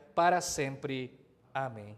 para 0.15 0.41
sempre. 0.41 1.19
Amém. 1.53 1.97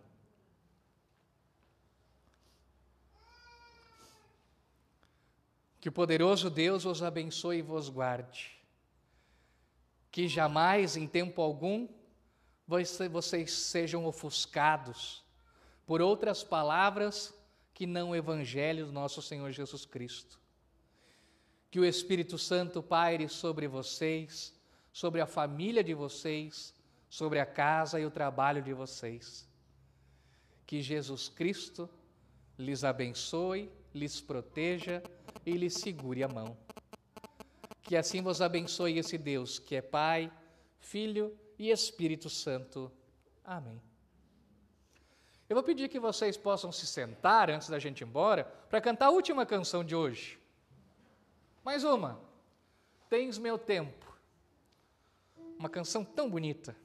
Que 5.84 5.90
o 5.90 5.92
poderoso 5.92 6.50
Deus 6.50 6.86
os 6.86 7.04
abençoe 7.04 7.58
e 7.58 7.62
vos 7.62 7.90
guarde. 7.90 8.58
Que 10.10 10.30
jamais, 10.30 10.96
em 10.96 11.06
tempo 11.06 11.42
algum, 11.42 11.90
vocês 12.66 13.52
sejam 13.52 14.06
ofuscados 14.06 15.24
por 15.86 16.02
outras 16.02 16.44
palavras 16.44 17.34
que 17.74 17.86
não 17.86 18.12
o 18.12 18.16
Evangelho 18.16 18.86
do 18.86 18.92
nosso 18.92 19.22
Senhor 19.22 19.52
Jesus 19.52 19.86
Cristo. 19.86 20.40
Que 21.70 21.80
o 21.80 21.86
Espírito 21.86 22.38
Santo 22.38 22.82
paire 22.82 23.28
sobre 23.28 23.68
vocês, 23.68 24.54
sobre 24.94 25.20
a 25.20 25.26
família 25.26 25.84
de 25.84 25.94
vocês, 25.94 26.73
sobre 27.14 27.40
a 27.40 27.46
casa 27.46 28.00
e 28.00 28.06
o 28.08 28.10
trabalho 28.10 28.60
de 28.60 28.74
vocês. 28.74 29.48
Que 30.66 30.82
Jesus 30.82 31.30
Cristo 31.30 31.88
lhes 32.58 32.84
abençoe, 32.84 33.72
lhes 33.94 34.20
proteja 34.20 35.04
e 35.46 35.52
lhes 35.52 35.76
segure 35.76 36.24
a 36.24 36.28
mão. 36.28 36.58
Que 37.84 37.96
assim 37.96 38.20
vos 38.20 38.42
abençoe 38.42 38.98
esse 38.98 39.16
Deus, 39.16 39.60
que 39.60 39.76
é 39.76 39.82
Pai, 39.82 40.34
Filho 40.80 41.38
e 41.60 41.70
Espírito 41.70 42.32
Santo. 42.32 42.92
Amém. 43.44 43.80
Eu 45.48 45.56
vou 45.56 45.64
pedir 45.64 45.90
que 45.90 46.00
vocês 46.00 46.36
possam 46.36 46.72
se 46.72 46.88
sentar 46.88 47.48
antes 47.48 47.70
da 47.70 47.78
gente 47.78 48.02
ir 48.02 48.06
embora 48.06 48.46
para 48.72 48.82
cantar 48.82 49.06
a 49.06 49.12
última 49.12 49.46
canção 49.46 49.84
de 49.84 49.96
hoje. 49.96 50.40
Mais 51.64 51.84
uma. 51.84 52.20
Tens 53.08 53.38
meu 53.38 53.60
tempo. 53.60 54.18
Uma 55.60 55.70
canção 55.70 56.04
tão 56.04 56.28
bonita. 56.28 56.76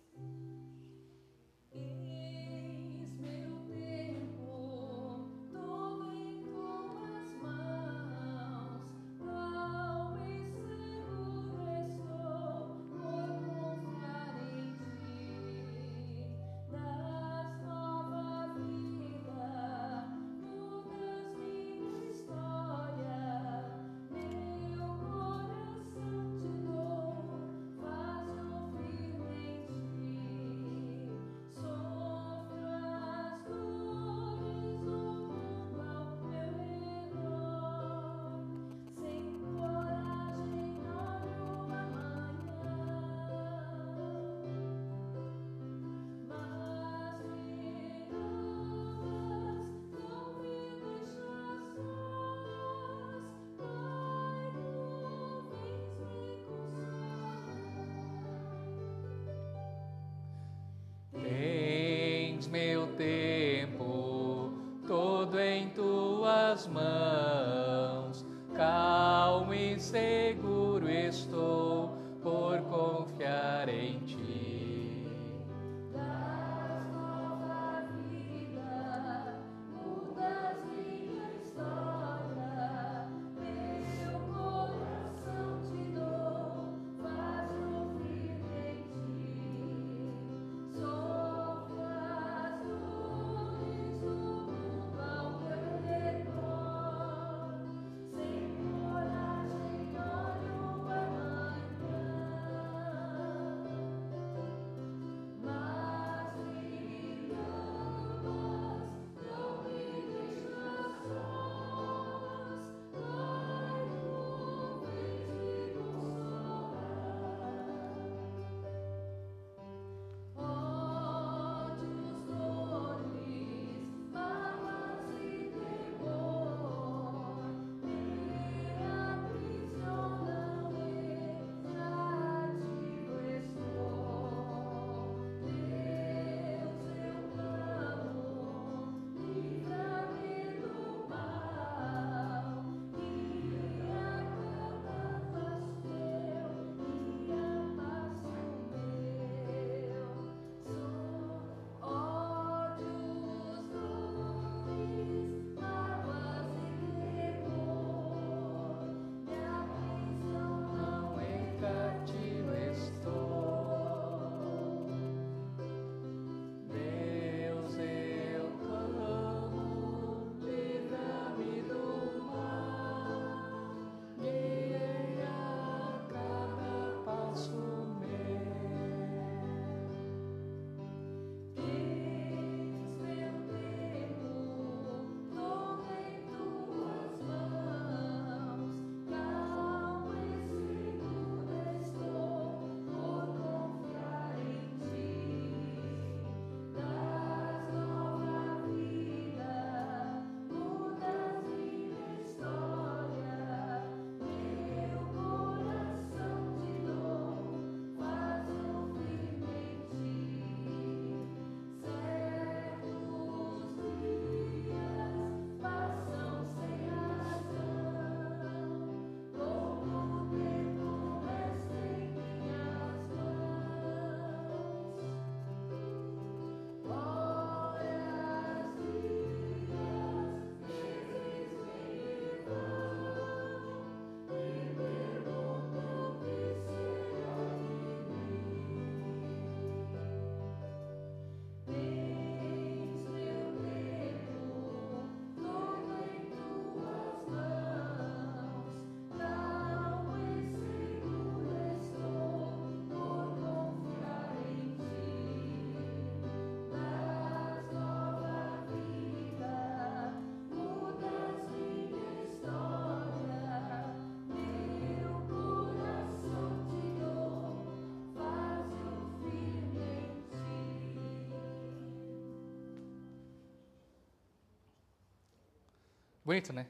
Bonito, 276.28 276.52
né? 276.52 276.66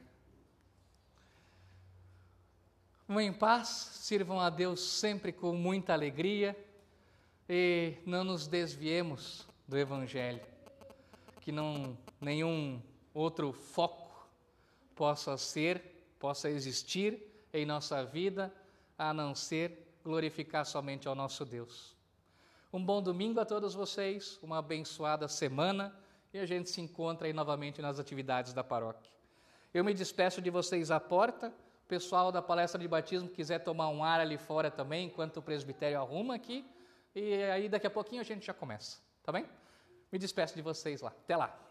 Vão 3.09 3.21
em 3.21 3.33
paz, 3.33 3.67
sirvam 3.67 4.39
a 4.39 4.49
Deus 4.51 4.79
sempre 4.81 5.33
com 5.33 5.53
muita 5.53 5.93
alegria 5.93 6.57
e 7.49 7.95
não 8.07 8.23
nos 8.23 8.47
desviemos 8.47 9.49
do 9.67 9.77
Evangelho. 9.77 10.41
Que 11.41 11.51
não 11.51 11.99
nenhum 12.21 12.81
outro 13.13 13.53
foco 13.53 14.29
possa 14.95 15.37
ser, 15.37 16.07
possa 16.21 16.49
existir 16.49 17.21
em 17.53 17.67
nossa 17.67 18.05
vida, 18.05 18.55
a 18.97 19.13
não 19.13 19.35
ser 19.35 19.93
glorificar 20.05 20.67
somente 20.67 21.09
ao 21.09 21.17
nosso 21.17 21.45
Deus. 21.45 21.97
Um 22.73 22.85
bom 22.85 23.03
domingo 23.03 23.41
a 23.41 23.45
todos 23.45 23.75
vocês, 23.75 24.39
uma 24.41 24.59
abençoada 24.59 25.27
semana 25.27 25.93
e 26.33 26.39
a 26.39 26.47
gente 26.47 26.71
se 26.71 26.81
encontra 26.81 27.27
aí 27.27 27.33
novamente 27.33 27.83
nas 27.83 27.99
atividades 27.99 28.53
da 28.53 28.63
paróquia. 28.63 29.18
Eu 29.73 29.85
me 29.85 29.93
despeço 29.93 30.41
de 30.41 30.51
vocês 30.51 30.91
à 30.91 30.99
porta. 30.99 31.49
O 31.85 31.89
pessoal 31.89 32.31
da 32.31 32.43
palestra 32.43 32.81
de 32.81 32.89
batismo 32.89 33.29
quiser 33.29 33.61
tomar 33.61 33.89
um 33.89 34.05
ar 34.05 34.21
ali 34.21 34.37
fora 34.37 34.71
também, 34.71 35.07
enquanto 35.07 35.39
o 35.39 35.43
presbitério 35.43 35.99
arruma 35.99 36.35
aqui. 36.35 36.65
E 37.15 37.43
aí 37.45 37.69
daqui 37.69 37.87
a 37.87 37.91
pouquinho 37.91 38.21
a 38.21 38.25
gente 38.25 38.47
já 38.47 38.55
começa, 38.55 38.99
tá 39.23 39.33
bem? 39.33 39.47
Me 40.13 40.19
despeço 40.19 40.55
de 40.55 40.63
vocês 40.63 41.01
lá. 41.01 41.11
Até 41.11 41.37
lá. 41.37 41.68